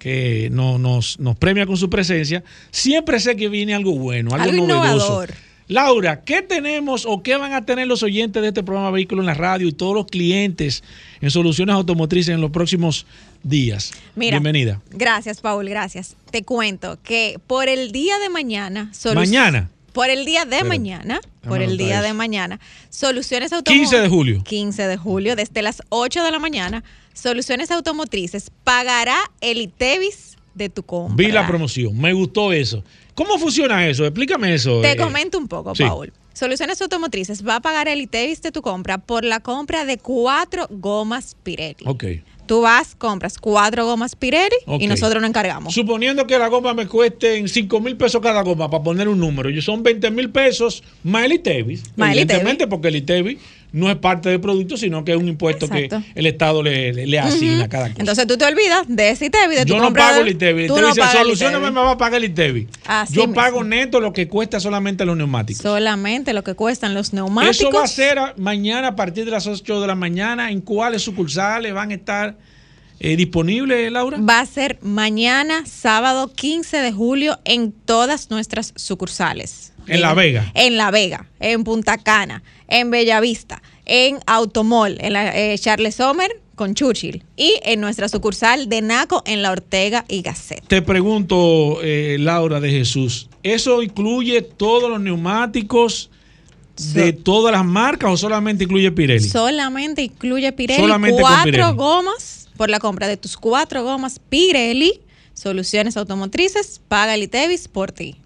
[0.00, 4.50] que no, nos, nos premia con su presencia, siempre sé que viene algo bueno, algo,
[4.50, 5.06] Algo novedoso.
[5.06, 5.34] innovador.
[5.68, 9.26] Laura, ¿qué tenemos o qué van a tener los oyentes de este programa Vehículo en
[9.26, 10.84] la Radio y todos los clientes
[11.20, 13.04] en soluciones automotrices en los próximos
[13.42, 13.92] días?
[14.14, 14.80] Mira, Bienvenida.
[14.90, 16.16] Gracias, Paul, gracias.
[16.30, 18.92] Te cuento que por el día de mañana.
[19.14, 19.68] Mañana.
[19.92, 21.20] Por el día de mañana.
[21.48, 22.60] Por el día de mañana.
[22.90, 23.90] Soluciones Automotrices.
[23.90, 24.44] 15 de julio.
[24.44, 26.84] 15 de julio, desde las 8 de la mañana.
[27.12, 31.16] Soluciones Automotrices pagará el ITEVIS de tu compra.
[31.16, 32.84] Vi la promoción, me gustó eso.
[33.16, 34.04] ¿Cómo funciona eso?
[34.04, 34.82] Explícame eso.
[34.82, 34.96] Te eh.
[34.96, 35.82] comento un poco, sí.
[35.82, 36.12] Paul.
[36.34, 40.66] Soluciones Automotrices va a pagar el ITEVIS de tu compra por la compra de cuatro
[40.68, 41.86] gomas Pirelli.
[41.86, 42.04] Ok.
[42.44, 45.72] Tú vas, compras cuatro gomas Pirelli y nosotros nos encargamos.
[45.72, 49.18] Suponiendo que la goma me cueste en 5 mil pesos cada goma, para poner un
[49.18, 53.38] número, y son 20 mil pesos más el ITEVIS, evidentemente, porque el ITEVIS
[53.76, 56.02] no es parte del producto, sino que es un impuesto Exacto.
[56.14, 58.00] que el Estado le, le- le asigna a cada cosa.
[58.00, 60.62] Entonces tú te olvidas de ese ITEVIS, de tu Yo no pago el ITEVIS.
[60.62, 62.66] El Tú ITEVIS no solucioname, me va a pagar el ITEVIS.
[62.86, 63.34] Así Yo mismo.
[63.34, 65.62] pago neto lo que cuesta solamente los neumáticos.
[65.62, 67.56] Solamente lo que cuestan los neumáticos.
[67.60, 70.50] Eso va a ser mañana a partir de las 8 de la mañana.
[70.50, 72.36] ¿En cuáles sucursales van a estar
[72.98, 74.18] eh, disponibles, Laura?
[74.18, 79.72] Va a ser mañana, sábado 15 de julio, en todas nuestras sucursales.
[79.86, 80.50] En La Vega.
[80.54, 86.40] En La Vega, en Punta Cana, en Bellavista, en Automol, en la eh, Charles Sommer
[86.56, 90.66] con Churchill y en nuestra sucursal de Naco en La Ortega y Gasset.
[90.66, 96.10] Te pregunto, eh, Laura de Jesús, ¿eso incluye todos los neumáticos
[96.94, 99.28] de todas las marcas o solamente incluye Pirelli?
[99.28, 101.76] Solamente incluye Pirelli Solamente cuatro Pirelli.
[101.76, 105.00] gomas por la compra de tus cuatro gomas Pirelli.
[105.34, 108.16] Soluciones automotrices, paga el ITEVIS por ti.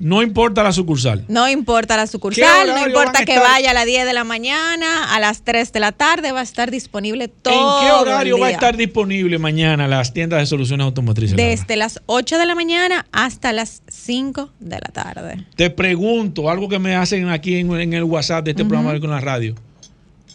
[0.00, 1.26] No importa la sucursal.
[1.28, 3.46] No importa la ¿Qué sucursal, no importa que estar?
[3.46, 6.42] vaya a las 10 de la mañana, a las 3 de la tarde, va a
[6.42, 10.46] estar disponible todo ¿En qué horario el va a estar disponible mañana las tiendas de
[10.46, 11.36] soluciones automotrices?
[11.36, 11.50] Laura?
[11.50, 15.44] Desde las 8 de la mañana hasta las 5 de la tarde.
[15.54, 19.10] Te pregunto, algo que me hacen aquí en, en el WhatsApp de este programa con
[19.10, 19.54] la radio.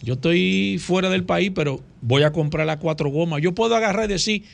[0.06, 3.42] Yo estoy fuera del país, pero voy a comprar las cuatro gomas.
[3.42, 4.44] Yo puedo agarrar y decir,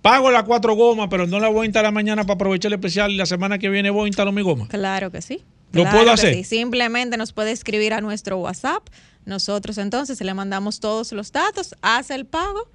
[0.00, 3.10] pago las cuatro gomas, pero no las voy a instalar mañana para aprovechar el especial
[3.10, 4.68] y la semana que viene voy a instalar mi goma.
[4.68, 5.42] Claro que sí.
[5.72, 6.34] ¿Lo Claro puedo hacer?
[6.34, 6.44] sí.
[6.44, 8.88] Simplemente nos puede escribir a nuestro WhatsApp.
[9.26, 12.70] Nosotros entonces le mandamos todos los datos, hace el pago,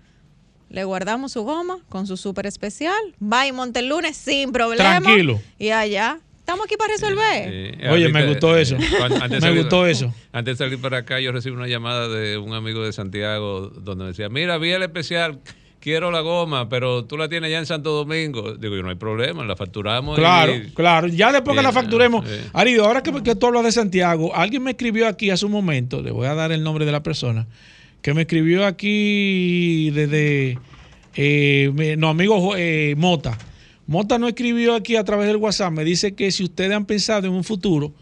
[0.70, 5.02] le guardamos su goma con su súper especial, va y monte el lunes sin problema.
[5.02, 5.42] Tranquilo.
[5.58, 6.20] Y allá.
[6.48, 7.43] Estamos aquí para resolver.
[7.54, 8.78] Eh, Oye, ahorita, me gustó eh, eso.
[8.98, 10.14] cuando- antes de Me salir- gustó eso.
[10.32, 14.06] Antes de salir para acá, yo recibí una llamada de un amigo de Santiago donde
[14.06, 15.39] me decía, mira, vi el especial,
[15.82, 18.54] quiero la goma, pero tú la tienes ya en Santo Domingo.
[18.54, 20.18] Digo, yo no hay problema, la facturamos.
[20.18, 21.08] y- Claro, claro.
[21.10, 22.26] Ya después que la Bien, facturemos.
[22.26, 22.36] sí.
[22.54, 26.02] Arido, ahora que, que tú hablas de Santiago, alguien me escribió aquí hace un momento,
[26.02, 27.45] le voy a dar el nombre de la persona,
[28.02, 30.58] que me escribió aquí desde,
[31.18, 33.38] eh, no, amigo eh, Mota.
[33.88, 37.26] Mota no escribió aquí a través del WhatsApp, me dice que si ustedes han pensado
[37.28, 37.94] en un futuro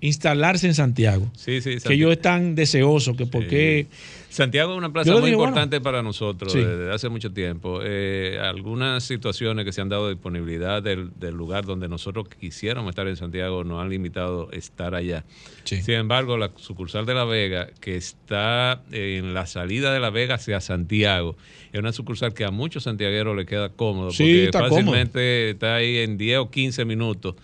[0.00, 3.86] instalarse en Santiago, Sí, sí, que Santi- ellos están deseosos, que porque
[4.32, 5.50] Santiago es una plaza muy dije, bueno.
[5.50, 6.58] importante para nosotros Sí.
[6.60, 7.80] desde hace mucho tiempo.
[7.84, 12.88] Eh, algunas situaciones que se han dado de disponibilidad del, del lugar donde nosotros quisiéramos
[12.90, 15.24] estar en Santiago nos han limitado estar allá.
[15.64, 15.82] Sí.
[15.82, 20.36] Sin embargo, la sucursal de La Vega, que está en la salida de La Vega
[20.36, 21.36] hacia Santiago,
[21.72, 25.74] es una sucursal que a muchos santiagueros le queda cómodo Sí, porque está fácilmente está
[25.76, 27.34] ahí en 10 o 15 minutos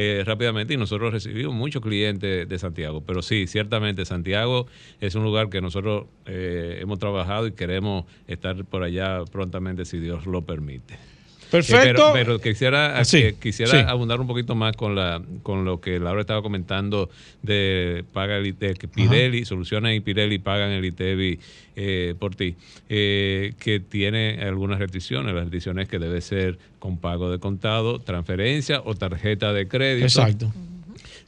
[0.00, 3.02] eh, rápidamente y nosotros recibimos muchos clientes de Santiago.
[3.04, 4.68] Pero sí, ciertamente Santiago
[5.00, 9.98] es un lugar que nosotros eh, hemos trabajado y queremos estar por allá prontamente si
[9.98, 11.07] Dios lo permite.
[11.50, 11.78] Perfecto.
[11.78, 13.78] Eh, pero, pero quisiera, sí, que- quisiera sí.
[13.86, 17.08] abundar un poquito más con la con lo que Laura estaba comentando
[17.42, 21.38] de paga el ITEVI, que Pirelli, Soluciones y Pirelli pagan el ITEVI
[21.76, 22.54] eh, por ti,
[22.88, 25.34] eh, que tiene algunas restricciones.
[25.34, 30.06] Las restricciones que debe ser con pago de contado, transferencia o tarjeta de crédito.
[30.06, 30.52] Exacto.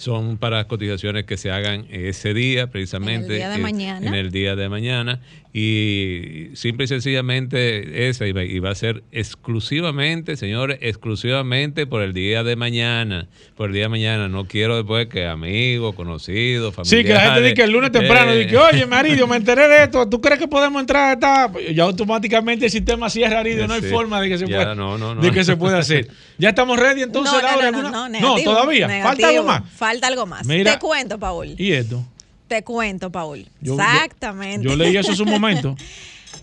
[0.00, 3.34] Son para cotizaciones que se hagan ese día, precisamente.
[3.34, 4.06] día de eh, mañana.
[4.06, 5.20] En el día de mañana.
[5.52, 12.02] Y simple y sencillamente esa y va, y va a ser exclusivamente, señores, exclusivamente por
[12.02, 13.26] el día de mañana.
[13.56, 14.28] Por el día de mañana.
[14.28, 17.06] No quiero después que amigos, conocidos, Sí, familiares.
[17.06, 19.82] que la gente dice que el lunes temprano eh, dice, oye, Maridio, me enteré de
[19.84, 21.52] esto, ¿tú crees que podemos entrar a esta?
[21.74, 23.88] Ya automáticamente el sistema cierra, Aridio, no hay Sí.
[23.88, 25.20] forma de que se Ya, pueda, no, no, no.
[25.20, 26.08] de que se pueda hacer.
[26.38, 27.70] ¿Ya estamos ready entonces, no, no, Laura?
[27.70, 28.88] no, no, no, negativo, todavía.
[29.02, 29.62] Falta algo más.
[29.74, 30.46] Falta algo más.
[30.46, 30.72] Mira.
[30.74, 31.54] Te cuento, Paul.
[31.58, 32.04] ¿Y esto?
[32.48, 33.46] Te cuento, Paul.
[33.60, 34.66] Yo- Exactamente.
[34.66, 35.76] Yo, leí eso hace un momento.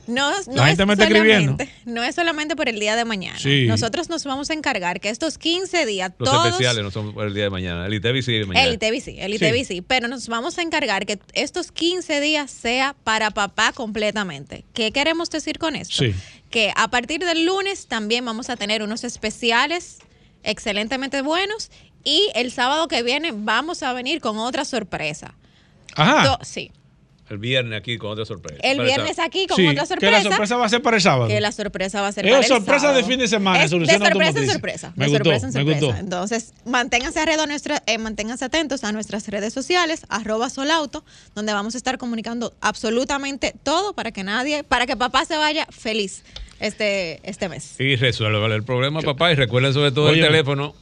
[0.06, 1.52] No, no La gente es me está escribiendo.
[1.54, 3.38] solamente- No es solamente por el día de mañana.
[3.40, 3.66] Sí.
[3.68, 6.48] Nosotros nos vamos a encargar que estos 15 días, Los todos.
[6.48, 7.86] especiales no son por el día de mañana.
[7.86, 8.66] El ITEVI sí mañana.
[8.68, 9.82] El ITV sí, el ITV sí.
[9.82, 14.66] pero nos vamos a encargar que estos 15 días sea para papá completamente.
[14.74, 15.96] ¿Qué queremos decir con esto?
[16.06, 16.14] Sí.
[16.50, 20.00] Que a partir del lunes también vamos a tener unos especiales
[20.44, 21.70] excelentemente buenos
[22.04, 25.34] y el sábado que viene vamos a venir con otra sorpresa.
[25.96, 26.24] Ajá.
[26.28, 26.72] Do- sí,
[27.30, 28.62] El viernes aquí con otra sorpresa.
[28.64, 30.12] el viernes aquí con Sí, otra que sorpresa.
[30.18, 31.28] la sorpresa va a ser para el sábado.
[31.28, 32.98] Que la sorpresa va a ser Es para el sorpresa sábado.
[33.00, 34.94] de fin de semana, Es solución de sorpresa en sorpresa.
[34.96, 35.80] Me de gustó, sorpresa en sorpresa.
[35.86, 36.00] gustó.
[36.00, 41.04] Entonces, manténganse nuestra, eh, manténganse atentos a nuestras redes sociales, arroba solauto,
[41.36, 45.66] donde vamos a estar comunicando absolutamente todo para que nadie, para que papá se vaya
[45.70, 46.24] feliz
[46.62, 47.76] este, este mes.
[47.80, 49.32] Y resuelve el problema, papá.
[49.34, 50.76] Y recuerden sobre todo el teléfono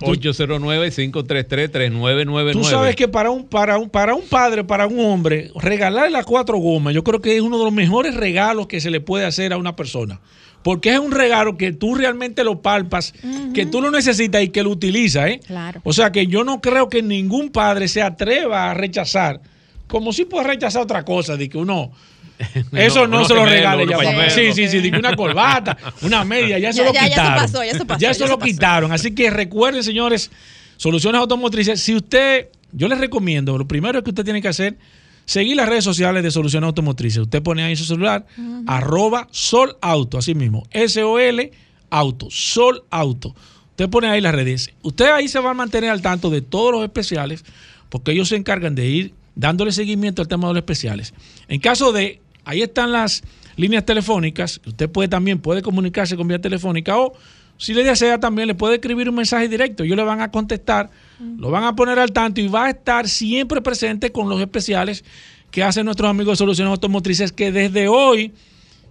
[0.00, 2.52] 809-533-3999.
[2.52, 6.24] Tú sabes que para un, para un, para un padre, para un hombre, regalarle las
[6.24, 9.24] cuatro gomas, yo creo que es uno de los mejores regalos que se le puede
[9.24, 10.20] hacer a una persona.
[10.62, 13.14] Porque es un regalo que tú realmente lo palpas,
[13.54, 15.38] que tú lo necesitas y que lo utilizas, ¿eh?
[15.46, 15.80] Claro.
[15.84, 19.40] O sea que yo no creo que ningún padre se atreva a rechazar,
[19.86, 21.92] como si puede rechazar otra cosa, de que uno.
[22.72, 23.96] Eso no, se lo regale ya.
[23.96, 24.08] papá.
[24.10, 24.32] pañuelos.
[24.32, 27.42] Sí, sí, sí, una corbata, una media, ya, se Ya, lo ya, ya eso quitaron.
[27.42, 28.46] pasó, ya eso pasó, Ya eso lo pasó.
[28.52, 28.92] quitaron.
[28.92, 30.30] Así que recuerden, señores,
[30.76, 31.80] soluciones automotrices.
[31.80, 34.76] Si usted, yo les recomiendo, lo primero que usted tiene que hacer,
[35.24, 37.18] seguir las redes sociales de soluciones automotrices.
[37.22, 38.24] Usted pone ahí su celular,
[38.66, 41.50] arroba Sol Auto, así mismo, S-O-L
[41.90, 43.34] Auto, Sol Auto.
[43.70, 44.70] Usted pone ahí las redes.
[44.82, 47.44] Usted ahí se va a mantener al tanto de todos los especiales,
[47.88, 51.14] porque ellos se encargan de ir dándole seguimiento al tema de los especiales.
[51.46, 53.22] En caso de, ahí están las
[53.56, 57.12] líneas telefónicas, usted puede también puede comunicarse con vía telefónica o
[57.58, 60.88] si le desea también le puede escribir un mensaje directo, ellos le van a contestar,
[61.20, 65.04] lo van a poner al tanto y va a estar siempre presente con los especiales
[65.50, 68.32] que hacen nuestros amigos de Soluciones Automotrices que desde hoy,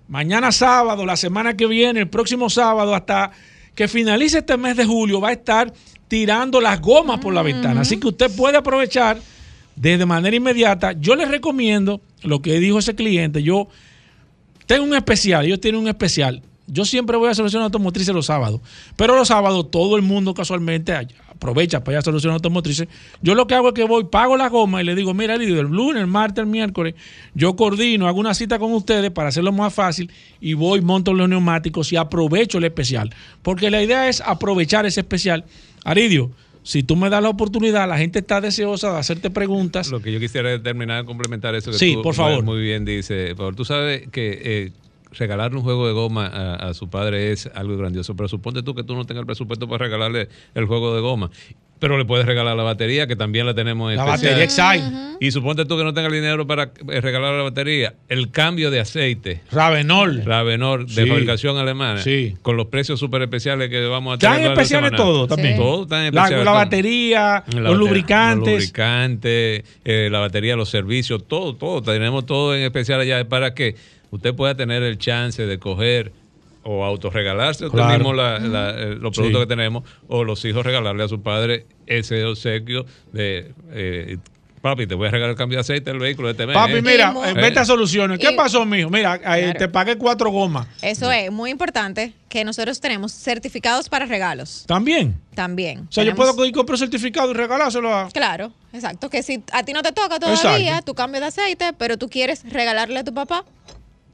[0.07, 3.31] mañana sábado, la semana que viene, el próximo sábado, hasta
[3.73, 5.73] que finalice este mes de julio, va a estar
[6.07, 7.81] tirando las gomas por la ventana.
[7.81, 9.19] Así que usted puede aprovechar
[9.75, 10.91] de manera inmediata.
[10.93, 13.43] Yo les recomiendo lo que dijo ese cliente.
[13.43, 13.67] Yo
[14.65, 16.41] tengo un especial, ellos tienen un especial.
[16.69, 18.59] Yo siempre voy a Soluciones Automotrices los sábados,
[18.97, 20.93] pero los sábados todo el mundo casualmente
[21.29, 22.89] aprovecha para ir a Soluciones Automotrices.
[23.21, 25.61] Yo lo que hago es que voy, pago la goma y le digo, mira, Lidio,
[25.61, 26.95] el lunes, el martes, el miércoles,
[27.33, 30.11] yo coordino, hago una cita con ustedes para hacerlo más fácil
[30.41, 33.15] y voy, monto los neumáticos y aprovecho el especial.
[33.43, 35.45] Porque la idea es aprovechar ese especial.
[35.85, 36.31] Aridio,
[36.67, 39.89] si tú me das la oportunidad, la gente está deseosa de hacerte preguntas.
[39.89, 42.43] Lo que yo quisiera terminar, complementar eso que Sí, tú por favor.
[42.43, 43.27] muy bien dice.
[43.29, 44.71] Por favor, tú sabes que eh,
[45.13, 48.75] regalarle un juego de goma a, a su padre es algo grandioso, pero suponte tú
[48.75, 51.31] que tú no tengas el presupuesto para regalarle el juego de goma.
[51.79, 54.39] Pero le puedes regalar la batería, que también la tenemos en La especial.
[54.39, 55.17] batería Excite.
[55.19, 57.93] Y suponte tú que no tengas dinero para eh, regalar la batería.
[58.09, 59.41] El cambio de aceite.
[59.51, 60.23] Ravenol.
[60.25, 61.07] Ravenor de Sí.
[61.09, 62.01] fabricación alemana.
[62.01, 62.35] Sí.
[62.41, 64.37] Con los precios súper especiales que vamos a tener.
[64.39, 65.55] Están especiales todo también.
[65.57, 66.45] Todo está en La, especiales.
[66.45, 66.59] la todo.
[66.59, 68.53] batería, La los batería, lubricantes.
[68.53, 71.81] Los lubricantes, eh, la batería, los servicios, todo, todo.
[71.81, 73.75] Tenemos todo en especial allá para que
[74.11, 76.11] usted pueda tener el chance de coger
[76.69, 77.97] o autorregalarse usted Claro.
[77.97, 79.21] mismo la- la- eh, los Sí.
[79.21, 84.17] productos que tenemos o los hijos regalarle a su padre ese obsequio de eh,
[84.61, 86.53] papi, te voy a regalar el cambio de aceite del vehículo de este mes.
[86.55, 86.81] Papi, ¿eh?
[86.81, 88.19] mira, eh, vete a soluciones.
[88.19, 88.89] ¿Qué y- pasó, mijo?
[88.89, 89.53] Mira, eh, Claro.
[89.59, 90.67] te pagué cuatro gomas.
[90.81, 95.15] Eso es muy importante que nosotros tenemos certificados para regalos También.
[95.35, 95.85] también.
[95.87, 98.09] O sea, yo puedo ir comprar certificado y regalárselo a.
[98.09, 99.09] Claro, exacto.
[99.09, 100.91] Que si a ti no te toca todavía Exacto.
[100.91, 103.45] tu cambio de aceite, pero tú quieres regalarle a tu papá,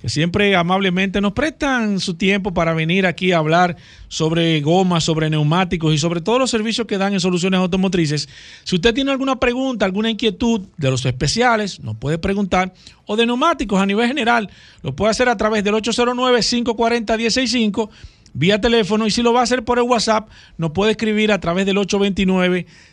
[0.02, 3.76] que siempre amablemente nos prestan su tiempo para venir aquí a hablar
[4.08, 8.30] sobre gomas, sobre neumáticos y sobre todos los servicios que dan en Soluciones Automotrices.
[8.64, 12.74] Si usted tiene alguna pregunta, alguna inquietud de los especiales, nos puede preguntar,
[13.06, 14.50] o de neumáticos a nivel general,
[14.84, 17.90] lo puede hacer a través del 809-540-165
[18.34, 21.40] vía teléfono y si lo va a hacer por el WhatsApp, nos puede escribir a
[21.40, 21.78] través del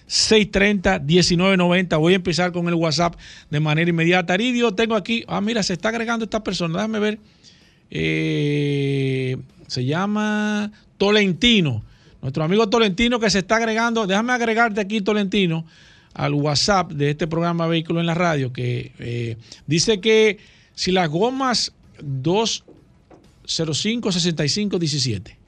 [0.06, 1.98] 829-630-1990.
[1.98, 3.16] Voy a empezar con el WhatsApp
[3.50, 4.34] de manera inmediata.
[4.34, 7.20] Aridio, tengo aquí, ah, mira, se está agregando esta persona, déjame ver.
[7.90, 9.36] Eh,
[9.66, 11.84] se llama Tolentino,
[12.22, 15.66] nuestro amigo Tolentino que se está agregando, déjame agregarte aquí Tolentino
[16.14, 19.36] al WhatsApp de este programa Vehículo en la Radio, que eh,
[19.66, 20.38] dice que
[20.74, 25.45] si las gomas 205 65 17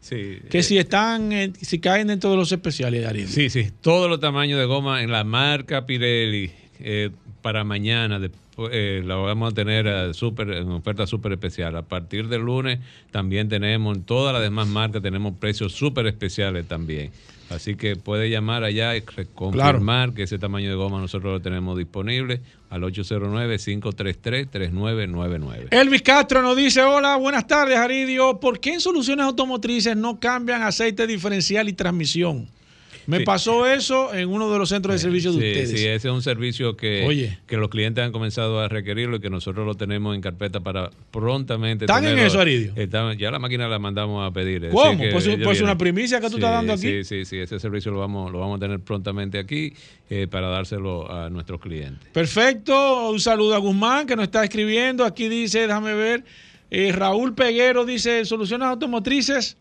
[0.00, 3.28] Sí, que eh, si están, en- si caen dentro de los especiales, Ariel.
[3.28, 7.10] Sí, sí, todos los tamaños de goma en la marca Pirelli eh,
[7.42, 8.18] para mañana.
[8.20, 11.76] despu- eh, la vamos a tener eh, súper- en oferta súper especial.
[11.76, 12.78] A partir del lunes
[13.10, 17.10] también tenemos, en todas las demás marcas tenemos precios súper especiales también.
[17.50, 19.02] Así que puede llamar allá y
[19.34, 25.68] confirmar que ese tamaño de goma nosotros lo tenemos disponible al 809-533-3999.
[25.70, 28.38] Elvis Castro nos dice, hola, buenas tardes, Aridio.
[28.38, 32.50] ¿Por qué en soluciones automotrices no cambian aceite diferencial y transmisión?
[33.08, 33.24] Me Sí.
[33.24, 35.70] pasó eso en uno de los centros de servicio de Sí, ustedes.
[35.70, 37.38] sí, ese es un servicio que, Oye.
[37.46, 40.90] que los clientes han comenzado a requerirlo y que nosotros lo tenemos en carpeta para
[41.10, 41.86] prontamente.
[41.86, 42.72] ¿Están en eso, Aridio?
[42.76, 44.68] Están- ya la máquina la mandamos a pedir.
[44.68, 45.00] ¿Cómo?
[45.00, 47.02] que Pues, pues una primicia que tú estás dando aquí.
[47.02, 49.72] Sí, sí, sí, ese servicio lo vamos, lo vamos a tener prontamente aquí
[50.10, 52.06] eh, para dárselo a nuestros clientes.
[52.12, 55.02] Perfecto, un saludo a Guzmán que nos está escribiendo.
[55.06, 56.24] Aquí dice, déjame ver,
[56.70, 59.56] eh, Raúl Peguero dice, soluciones automotrices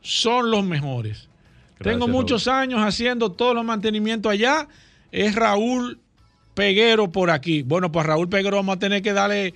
[0.00, 1.28] son los mejores.
[1.82, 4.68] Gracias, Tengo muchos años haciendo todos los mantenimientos allá.
[5.10, 5.98] Es Raúl
[6.54, 7.62] Peguero por aquí.
[7.62, 9.54] Bueno, pues Raúl Peguero vamos a tener que darle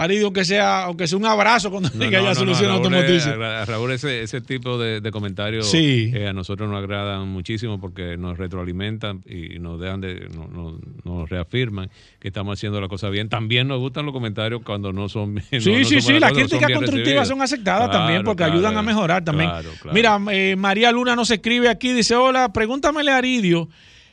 [0.00, 2.70] Aridio que sea, aunque sea un abrazo cuando No, diga no, ya no, no, soluciones
[2.70, 3.26] Raúl, automotrices.
[3.26, 6.12] a Raúl, ese, ese tipo de, de comentarios Sí.
[6.14, 10.78] eh, a nosotros nos agradan muchísimo porque nos retroalimentan y nos dejan de, no- no-
[11.04, 11.90] nos reafirman
[12.20, 13.28] que estamos haciendo la cosa bien.
[13.28, 15.60] También nos gustan los comentarios cuando no son bien.
[15.60, 19.24] Sí, sí, sí, buenas las críticas constructivas son aceptadas también porque claro, ayudan a mejorar
[19.24, 19.50] también.
[19.50, 19.94] claro, claro.
[19.94, 23.68] Mira, eh, María Luna nos escribe aquí, dice, hola, pregúntamele a Aridio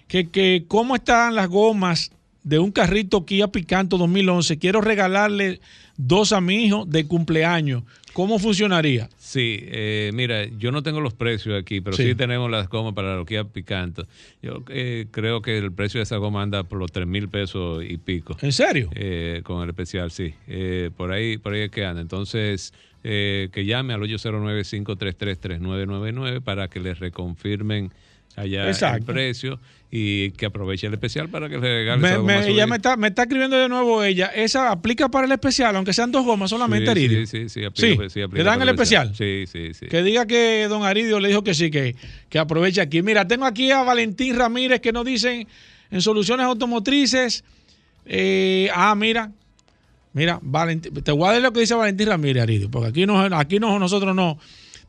[0.07, 2.11] que, que cómo están las gomas
[2.45, 4.57] de un carrito Kia Picanto 2011.
[4.59, 5.59] Quiero regalarle
[5.97, 7.83] dos a mi hijo de cumpleaños.
[8.13, 9.09] ¿Cómo funcionaría?
[9.17, 12.03] Sí, eh, mira, yo no tengo los precios aquí, pero Sí.
[12.03, 14.07] sí, tenemos las gomas para los Kia Picanto.
[14.41, 17.83] Yo eh, creo que el precio de esa goma anda por los 3 mil pesos
[17.85, 18.37] y pico.
[18.41, 18.89] ¿En serio?
[18.95, 20.33] Eh, con el especial, sí.
[20.47, 21.99] Eh, por ahí por ahí es que anda.
[22.01, 22.73] Entonces,
[23.03, 27.91] eh, que llame al 809-533-3999 para que les reconfirmen
[28.35, 29.13] allá el Exacto.
[29.13, 29.59] precio
[29.97, 32.75] y que aproveche el especial para que le regale Me- esa goma me- ella me
[32.75, 34.25] está, me está escribiendo de nuevo ella.
[34.35, 37.25] Esa aplica para el especial, aunque sean dos gomas solamente, Sí, Aridio.
[37.25, 37.63] Sí, sí, sí.
[37.63, 39.15] aplica- Sí, sí, aplica ¿Le dan el especial?
[39.15, 39.85] Sí, sí, sí.
[39.85, 41.95] Que diga que don Aridio le dijo que sí, que,
[42.27, 43.01] que aproveche aquí.
[43.01, 45.47] Mira, tengo aquí a Valentín Ramírez que nos dicen
[45.91, 47.43] en soluciones automotrices.
[48.05, 49.31] eh, ah, mira.
[50.11, 53.19] Mira, Valentín, te voy a dar lo que dice Valentín Ramírez, Aridio, porque aquí, no,
[53.21, 54.37] aquí no, nosotros no.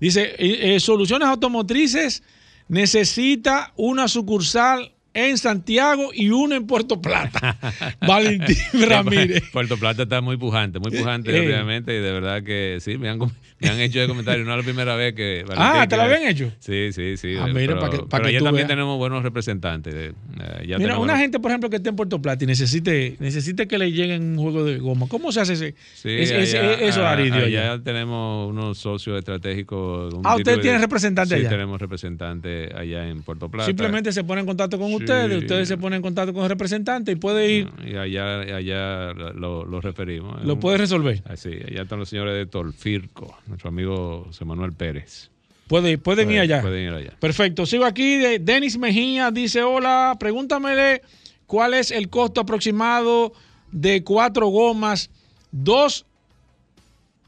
[0.00, 2.22] Dice, eh, eh, soluciones automotrices
[2.68, 7.56] necesita una sucursal en Santiago y una en Puerto Plata.
[8.06, 8.56] Valentín
[8.88, 9.42] Ramírez.
[9.52, 11.40] Puerto Plata está muy pujante, muy pujante, Eh.
[11.46, 13.18] obviamente, y de verdad que sí, me han,
[13.60, 15.44] me han hecho de comentarios, no es la primera vez que...
[15.56, 16.52] Ah, ¿te lo habían hecho?
[16.58, 17.34] Sí, sí, sí.
[17.40, 18.68] Ah, eh, mira, pero, pa' que- pa' pero que allá también veas.
[18.68, 19.94] tenemos buenos representantes.
[19.94, 22.46] eh, eh, ya Mira, tenemos- una gente, por ejemplo, que esté en Puerto Plata y
[22.46, 25.06] necesite, necesite que le lleguen un juego de goma.
[25.08, 27.34] ¿Cómo se hace ese, Sí, ese- ese- allá- eso, Aridio?
[27.44, 27.82] allá allá?
[27.82, 30.12] tenemos unos socios estratégicos.
[30.14, 31.48] un Ah, ¿ustedes de- tienen representante sí, allá?
[31.48, 33.66] tenemos representantes allá en Puerto Plata.
[33.66, 34.94] Simplemente se pone en contacto con Sí.
[35.14, 39.12] Ustedes, ustedes se ponen en contacto con el representante y puede ir, Y allá, allá
[39.12, 40.44] lo, lo referimos.
[40.44, 41.22] lo puede resolver.
[41.26, 45.30] Ah, sí, allá están los señores de Tolfirco, nuestro amigo José Manuel Pérez.
[45.68, 46.61] Puede ir, pueden ir allá.
[46.62, 47.12] Pueden ir allá.
[47.18, 47.66] Perfecto.
[47.66, 48.16] Sigo aquí.
[48.18, 51.02] de- Denis Mejía dice: Hola, pregúntamele
[51.46, 53.32] cuál es el costo aproximado
[53.72, 55.11] de cuatro gomas
[55.50, 56.07] 2,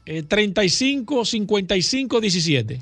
[0.05, 2.79] eh, 35, 55, 17.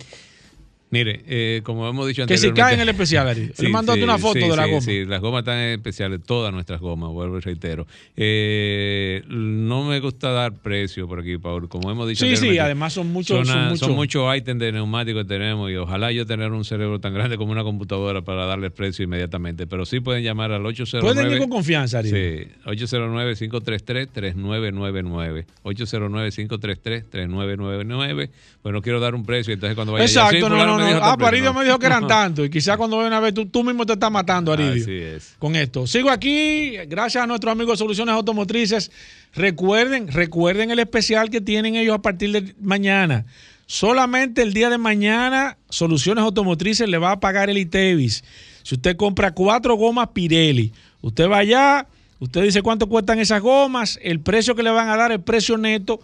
[0.90, 3.52] Mire, eh, como hemos dicho Que si cae en el especial, Ari.
[3.58, 4.82] Le mandaste una foto de la sí, goma.
[4.82, 7.86] Sí, las gomas están especiales, todas nuestras gomas, vuelvo y reitero.
[8.16, 11.68] Eh, no me gusta dar precio por aquí, Paul.
[11.68, 13.46] Como hemos dicho Sí, sí, además son muchos.
[13.46, 13.80] son, Son, muchos.
[13.80, 17.36] son muchos ítems de neumáticos que tenemos y ojalá yo tener un cerebro tan grande
[17.36, 19.68] como una computadora para darles precio inmediatamente.
[19.68, 21.14] Pero sí pueden llamar al 809.
[21.14, 22.10] Pueden ir con confianza, Ari.
[22.10, 25.46] Sí, 809-533-3999.
[25.64, 28.30] 809-533-3999.
[28.62, 30.86] Pues no quiero dar un precio, entonces cuando vaya allá, sí, Exacto, no, fulano no,
[30.86, 31.28] Ah, pero precio.
[31.28, 32.44] Aridio me dijo que eran tanto.
[32.46, 34.84] Y quizás cuando ven a ver, tú, tú mismo te estás matando, Aridio.
[34.84, 35.36] Así es.
[35.40, 35.88] Con esto.
[35.88, 38.92] Sigo aquí, gracias a nuestros amigos de Soluciones Automotrices.
[39.34, 43.26] Recuerden, recuerden el especial que tienen ellos a partir de mañana.
[43.66, 48.24] Solamente el día de mañana, Soluciones Automotrices le va a pagar el ITEVIS.
[48.64, 50.72] Si usted compra cuatro gomas Pirelli,
[51.02, 51.88] usted va allá,
[52.20, 55.58] usted dice cuánto cuestan esas gomas, el precio que le van a dar, el precio
[55.58, 56.00] neto.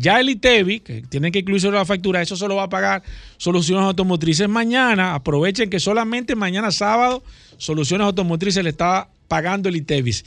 [0.00, 3.02] Ya el ITEVI, que tienen que incluirse la factura, eso se lo va a pagar
[3.36, 5.14] Soluciones Automotrices mañana.
[5.14, 7.24] Aprovechen que solamente mañana sábado
[7.56, 10.24] Soluciones Automotrices le está pagando el ITEVIS.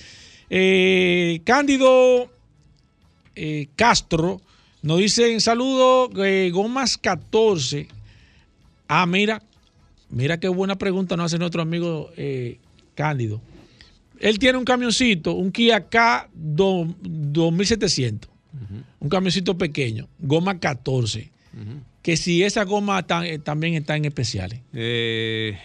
[0.50, 2.30] Eh, Cándido
[3.36, 4.42] eh, Castro
[4.82, 7.88] nos dice, saludo, eh, gomas 14.
[8.90, 9.42] Ah, mira,
[10.10, 12.12] mira qué buena pregunta nos hace nuestro amigo
[12.94, 13.40] Cándido.
[14.20, 16.30] Él tiene un camioncito, un Kia K
[18.52, 21.30] do- 2700, un camioncito pequeño, goma 14.
[22.02, 24.62] Que si esa goma ta- eh, también está en especiales.
[24.74, 25.58] Eh,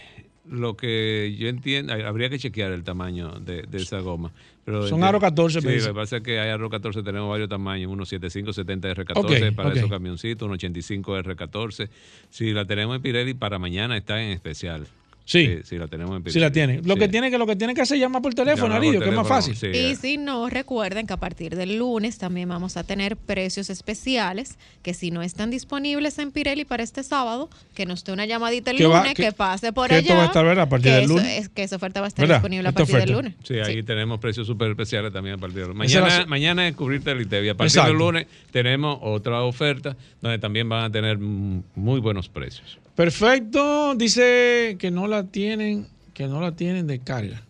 [0.49, 4.32] lo que yo entiendo, habría que chequear el tamaño de, de esa goma.
[4.64, 7.30] Pero Son aro 14, Sí, me lo que pasa es que hay aro 14, tenemos
[7.30, 9.16] varios tamaños, unos 75, 70 R14
[9.51, 11.89] Ok, para esos camioncitos, un 85 R14.
[12.30, 14.87] Si la tenemos en Pirelli, para mañana está en especial.
[15.29, 15.59] Sí.
[15.64, 16.33] Sí, la tenemos en Pirelli.
[16.35, 16.81] Si la tiene.
[16.83, 17.01] Lo Sí.
[17.01, 19.14] que tiene que lo que tiene que hacer es llamar por teléfono, Aridio, que es
[19.14, 19.57] más fácil.
[19.57, 19.66] sí.
[19.66, 24.57] Y si no, recuerden que a partir del lunes también vamos a tener precios especiales
[24.83, 28.70] que si no están disponibles en Pirelli para este sábado, que nos dé una llamadita
[28.70, 30.03] el Que va- lunes, que- que, pase por que allá.
[30.03, 30.64] esto va a estar, ¿verdad?
[30.64, 31.39] A partir del eso lunes.
[31.41, 32.37] es- que esa oferta va a estar ¿Verdad?
[32.37, 33.35] disponible a partir del lunes.
[33.43, 36.20] Sí, ahí tenemos precios súper especiales también a partir de Esa mañana.
[36.22, 37.49] es Mañana es cubrirte el ITEVI.
[37.49, 37.89] A partir Exacto.
[37.91, 42.79] del lunes tenemos otra oferta donde también van a tener muy buenos precios.
[42.97, 43.94] Perfecto.
[43.94, 47.42] Dice que no la tienen, que no la tienen de carga.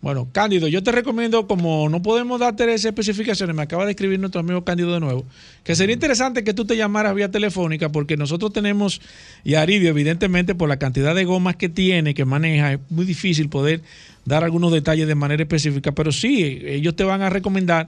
[0.00, 4.18] Bueno, Cándido, yo te recomiendo, como no podemos darte esas especificaciones, me acaba de escribir
[4.18, 5.24] nuestro amigo Cándido de nuevo,
[5.62, 9.00] que sería interesante que tú te llamaras vía telefónica, porque nosotros tenemos,
[9.44, 13.48] y Aridio, evidentemente, por la cantidad de gomas que tiene, que maneja, es muy difícil
[13.48, 13.80] poder
[14.24, 17.86] dar algunos detalles de manera específica, pero sí, ellos te van a recomendar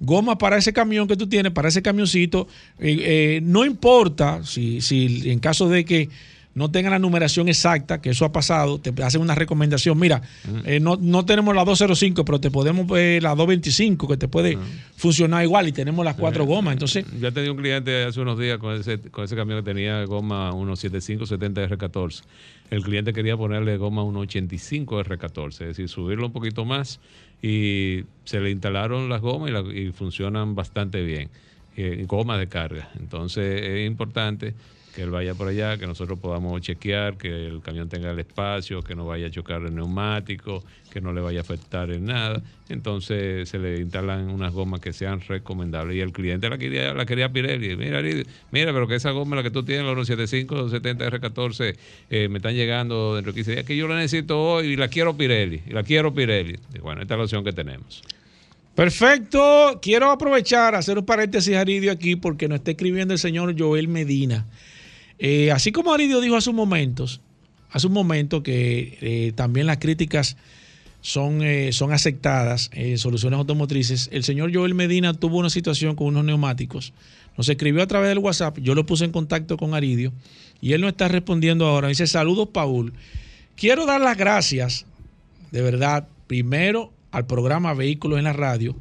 [0.00, 2.48] goma para ese camión que tú tienes, para ese camioncito.
[2.78, 6.08] Eh, eh, no importa si, si en caso de que
[6.56, 9.96] no tengan la numeración exacta, que eso ha pasado, te hacen una recomendación.
[9.98, 10.22] Mira,
[10.64, 14.58] eh, no, no tenemos la 205, pero te podemos ver la 225, que te puede
[14.96, 16.72] funcionar igual y tenemos las cuatro gomas.
[16.72, 20.02] Entonces, Ya tenía un cliente hace unos días con ese, con ese camión que tenía
[20.06, 22.22] goma 175 70 R14.
[22.70, 26.98] El cliente quería ponerle goma 185 R14, es decir, subirlo un poquito más
[27.42, 31.28] y se le instalaron las gomas y, la- y funcionan bastante bien.
[31.76, 32.88] Eh, gomas de carga.
[32.98, 34.54] Entonces es importante
[34.96, 38.80] que él vaya por allá, que nosotros podamos chequear, que el camión tenga el espacio,
[38.80, 42.42] que no vaya a chocar el neumático, que no le vaya a afectar en nada.
[42.70, 45.98] Entonces se le instalan unas gomas que sean recomendables.
[45.98, 47.76] Y el cliente la quería, la quería Pirelli.
[47.76, 48.00] Mira,
[48.50, 51.76] mira, pero que esa goma, la que tú tienes, la 175, 70 R14,
[52.08, 54.88] eh, me están llegando dentro de 15 días, que yo la necesito hoy y la
[54.88, 56.58] quiero Pirelli, y la quiero Pirelli.
[56.80, 58.02] Bueno, esta es la opción que tenemos.
[58.74, 59.78] Perfecto.
[59.82, 64.46] Quiero aprovechar, hacer un paréntesis, Aridio, aquí, porque nos está escribiendo el señor Joel Medina.
[65.18, 67.20] Eh, así como Aridio dijo hace un momentos,
[67.70, 70.36] hace un momento que eh, también las críticas
[71.00, 76.08] son, eh, son aceptadas en soluciones automotrices, el señor Joel Medina tuvo una situación con
[76.08, 76.92] unos neumáticos.
[77.36, 80.12] Nos escribió a través del WhatsApp, yo lo puse en contacto con Aridio
[80.60, 81.88] y él no está respondiendo ahora.
[81.88, 82.92] Dice, saludos Paul.
[83.56, 84.86] Quiero dar las gracias,
[85.50, 88.74] de verdad, primero al programa Vehículos en la Radio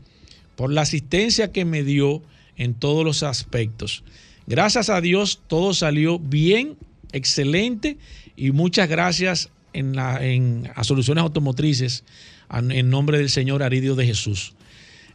[0.56, 2.22] por la asistencia que me dio
[2.57, 4.03] en todos los aspectos.
[4.47, 6.76] Gracias a Dios todo salió bien,
[7.11, 7.97] excelente
[8.35, 12.03] y muchas gracias en la, en, a Soluciones Automotrices
[12.69, 14.53] en nombre del señor Aridio de Jesús.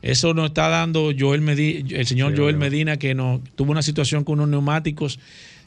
[0.03, 2.71] Eso nos está dando Joel Medi- el señor Sí, Joel bueno.
[2.71, 5.19] Medina que no, tuvo una situación con unos neumáticos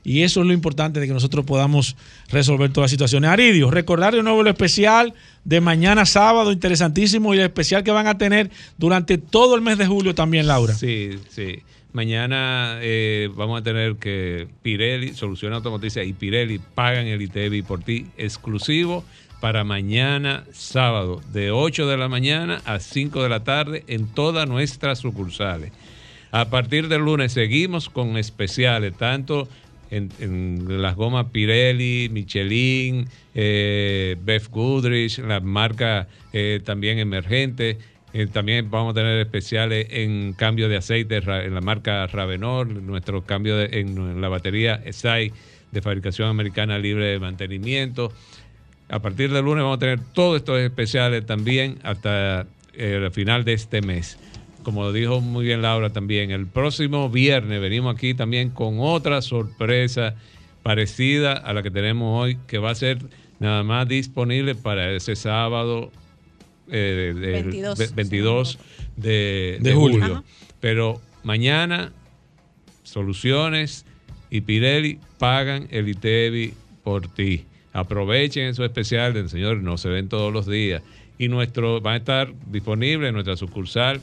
[0.03, 1.95] y eso es lo importante de que nosotros podamos
[2.29, 3.29] resolver todas las situaciones.
[3.29, 5.13] Aridio, recordar de nuevo lo especial
[5.45, 9.77] de mañana sábado, interesantísimo, y el especial que van a tener durante todo el mes
[9.77, 10.73] de julio también, Laura.
[10.73, 11.59] Sí, sí.
[11.93, 17.83] Mañana eh, vamos a tener que Pirelli, Soluciones Automotrices y Pirelli pagan el ITEVI por
[17.83, 19.03] ti exclusivo
[19.39, 24.49] para mañana sábado, de 8 de la mañana a 5 de la tarde en todas
[24.49, 25.71] nuestras sucursales.
[26.31, 29.47] A partir del lunes seguimos con especiales, tanto
[29.91, 37.77] en, las gomas Pirelli, Michelin, eh, Beth Goodrich, la marca eh, también emergente.
[38.13, 43.23] Eh, también vamos a tener especiales en cambio de aceite en la marca Ravenor, nuestro
[43.23, 45.31] cambio de- en la batería SAI
[45.71, 48.11] de fabricación americana libre de mantenimiento.
[48.89, 52.45] A partir del lunes vamos a tener todos estos especiales también hasta
[52.75, 54.19] eh, el final de este mes.
[54.61, 60.15] Como dijo muy bien Laura también, el próximo viernes venimos aquí también con otra sorpresa
[60.61, 62.99] parecida a la que tenemos hoy, que va a ser
[63.39, 65.91] nada más disponible para ese sábado
[66.69, 68.59] eh, del 22, ve- 22
[68.95, 70.03] de, De de julio.
[70.03, 70.23] Ajá.
[70.59, 71.91] Pero mañana
[72.83, 73.85] Soluciones
[74.29, 76.53] y Pirelli pagan el ITEVI
[76.83, 77.45] por ti.
[77.71, 80.83] Aprovechen eso especial del señor, no se ven todos los días.
[81.17, 84.01] Y nuestro va a estar disponible en nuestra sucursal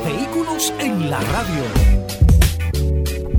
[0.04, 1.62] Vehículos en la radio.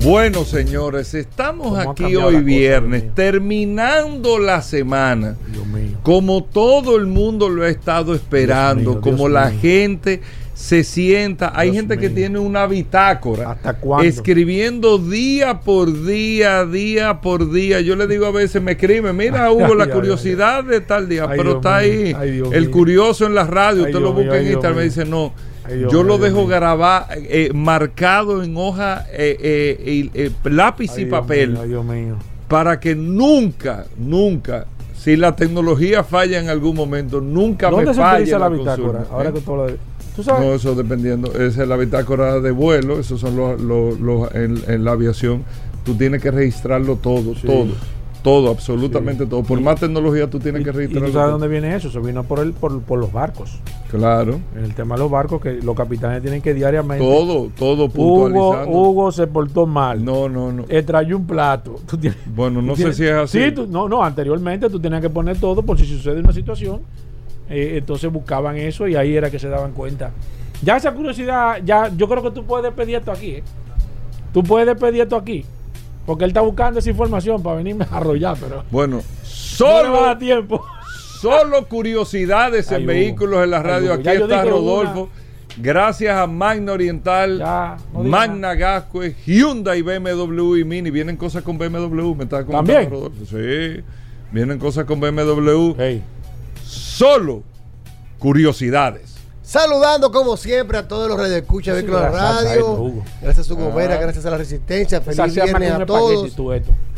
[0.02, 5.36] Bueno, señores, estamos ¿Cómo ha aquí hoy cosa, viernes, Dios terminando la semana.
[5.50, 5.98] Dios mío.
[6.02, 9.58] Como todo el mundo lo ha estado esperando, mío, como Dios la mío.
[9.60, 10.22] gente
[10.56, 11.52] se sienta.
[11.54, 13.50] Hay Dios gente que tiene una bitácora.
[13.52, 14.08] ¿Hasta cuándo?
[14.08, 17.82] Escribiendo día por día, día por día.
[17.82, 21.10] Yo le digo a veces, me escribe, mira Hugo, Ay, la ay, curiosidad de tal
[21.10, 22.18] día, pero Dios está mío.
[22.18, 22.42] ahí.
[22.52, 24.90] El curioso en la radio, usted lo busca en Instagram, me mío.
[24.90, 25.34] dice, no.
[25.90, 31.50] Yo lo dejo grabar, eh, marcado en hoja, eh, eh, y, eh, lápiz y papel
[31.50, 32.16] mío, ay, Dios mío.
[32.48, 38.00] para que nunca, nunca, si la tecnología falla en algún momento, nunca me ¿Dónde se
[38.00, 39.02] utiliza la consulta, bitácora?
[39.02, 39.06] ¿eh?
[39.10, 39.66] Ahora que tú lo
[40.16, 40.46] ¿Tú sabes?
[40.46, 41.30] No, eso dependiendo.
[41.32, 45.44] Esa es la bitácora de vuelo, esos son los, los- los- en, en la aviación.
[45.84, 47.46] Tú tienes que registrarlo todo, Sí.
[47.46, 47.66] todo,
[48.22, 49.30] todo, absolutamente Sí.
[49.30, 49.42] todo.
[49.44, 51.12] Por Y- más tecnología tú tienes ¿Y, que y tú registrarlo.
[51.12, 51.32] sabes todo.
[51.38, 51.88] dónde viene eso?
[51.88, 53.60] Eso vino por, el, por, por los barcos.
[53.90, 57.04] Claro, En el tema de los barcos, que los capitanes tienen que diariamente.
[57.04, 57.88] todo, todo Hugo,
[58.28, 58.76] puntualizando.
[58.76, 60.04] Hugo se portó mal.
[60.04, 60.64] No, no, no.
[60.68, 61.76] Eh, trayó un plato.
[61.86, 63.44] Tú tienes- Bueno, no sé tienes- si es así.
[63.44, 66.80] Sí, tú- no, no, anteriormente tú tenías que poner todo por si sucede una situación.
[67.48, 70.10] Eh, entonces buscaban eso y ahí era que se daban cuenta.
[70.62, 73.32] Ya esa curiosidad, ya yo creo que tú puedes pedir esto aquí.
[73.36, 73.42] ¿eh?
[74.32, 75.44] Tú puedes pedir esto aquí.
[76.06, 80.64] Porque él está buscando esa información para venirme a arrollar, pero Bueno, no solo, tiempo.
[81.20, 83.92] solo curiosidades en vehículos en la radio.
[83.92, 85.08] Aquí está Rodolfo.
[85.58, 87.38] Gracias a Magna Oriental.
[87.38, 90.90] Ya, no Magna Gascue, Hyundai, BMW y Mini.
[90.90, 92.90] Vienen cosas con BMW, me está comentando ¿También?
[92.90, 93.24] Rodolfo.
[93.24, 93.82] Sí,
[94.32, 95.74] vienen cosas con BMW.
[95.78, 96.02] Hey.
[96.96, 97.42] Solo
[98.18, 99.16] curiosidades.
[99.42, 102.72] Saludando como siempre a todos los radioescuchas de Sí, a Radio.
[102.72, 103.04] Hugo.
[103.20, 104.00] Gracias a su gobera, Ah.
[104.00, 105.02] gracias a la Resistencia.
[105.02, 106.34] Feliz viernes a todos.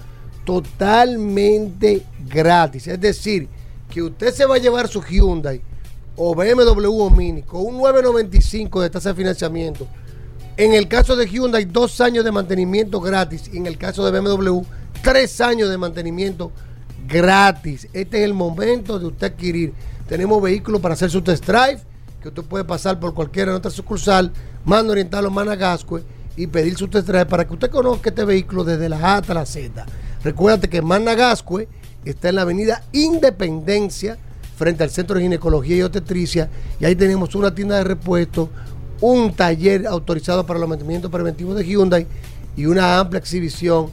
[0.45, 2.87] totalmente gratis.
[2.87, 3.49] Es decir,
[3.91, 5.61] que usted se va a llevar su Hyundai
[6.15, 9.87] o BMW o Mini con un 9.95 de tasa de financiamiento.
[10.57, 13.49] En el caso de Hyundai, dos años de mantenimiento gratis.
[13.53, 14.61] Y en el caso de BMW,
[15.03, 16.51] tres años de mantenimiento
[17.07, 17.87] gratis.
[17.93, 19.73] Este es el momento de usted adquirir.
[20.07, 21.79] Tenemos vehículos para hacer su test drive,
[22.21, 24.31] que usted puede pasar por cualquiera de nuestra sucursal,
[24.65, 26.03] Mando Oriental o Managascue,
[26.35, 29.33] y pedir su test drive para que usted conozca este vehículo desde la A hasta
[29.33, 29.85] la Z.
[30.23, 31.67] Recuérdate que Managascue
[32.09, 34.17] está en la avenida Independencia,
[34.57, 36.49] frente al Centro de Ginecología y Obstetricia,
[36.79, 38.49] y ahí tenemos una tienda de repuestos,
[38.99, 42.05] un taller autorizado para los mantenimientos preventivos de Hyundai
[42.55, 43.87] y una amplia exhibición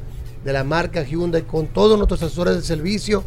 [0.44, 3.24] de la marca Hyundai con todos nuestros asesores de servicio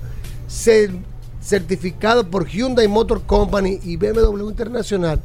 [0.48, 1.00] cer-
[1.42, 5.20] certificados por Hyundai Motor Company y BMW Internacional,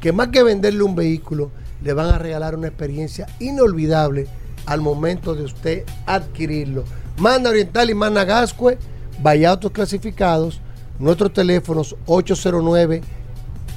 [0.00, 1.50] que más que venderle un vehículo,
[1.82, 4.26] le van a regalar una experiencia inolvidable
[4.66, 6.84] al momento de usted adquirirlo.
[7.16, 8.76] Manda Oriental y Manda Gascue,
[9.22, 10.60] vaya autos clasificados,
[10.98, 13.02] nuestros teléfonos 809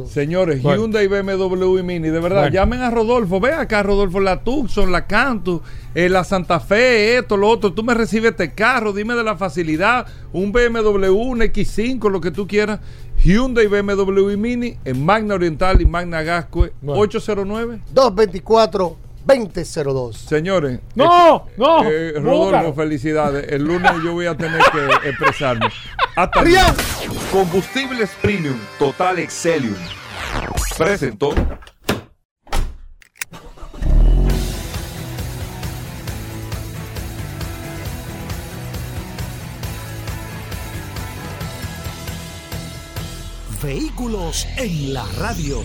[0.06, 0.82] Señores, Bueno.
[0.82, 2.54] Hyundai, BMW y Mini, de verdad, Bueno.
[2.54, 3.38] llamen a Rodolfo.
[3.40, 5.62] Ve acá, Rodolfo, la Tucson, la Cantu,
[5.94, 7.72] eh, la Santa Fe, esto, lo otro.
[7.72, 10.06] Tú me recibes este carro, dime de la facilidad.
[10.32, 12.80] Un BMW, un X5, lo que tú quieras.
[13.24, 16.72] Hyundai, BMW y Mini en Magna Oriental y Magna Gascue.
[16.86, 18.96] 809 224
[19.26, 20.16] 2002.
[20.16, 20.80] Señores.
[20.94, 22.50] No, no, eh, búscalo.
[22.52, 23.52] Rodolfo, felicidades.
[23.52, 25.66] El lunes yo voy a tener que expresarme.
[26.14, 26.66] Hasta luego.
[27.32, 29.74] Combustibles Premium Total Excelium.
[30.78, 31.34] Presentó.
[43.62, 45.64] Vehículos en la radio.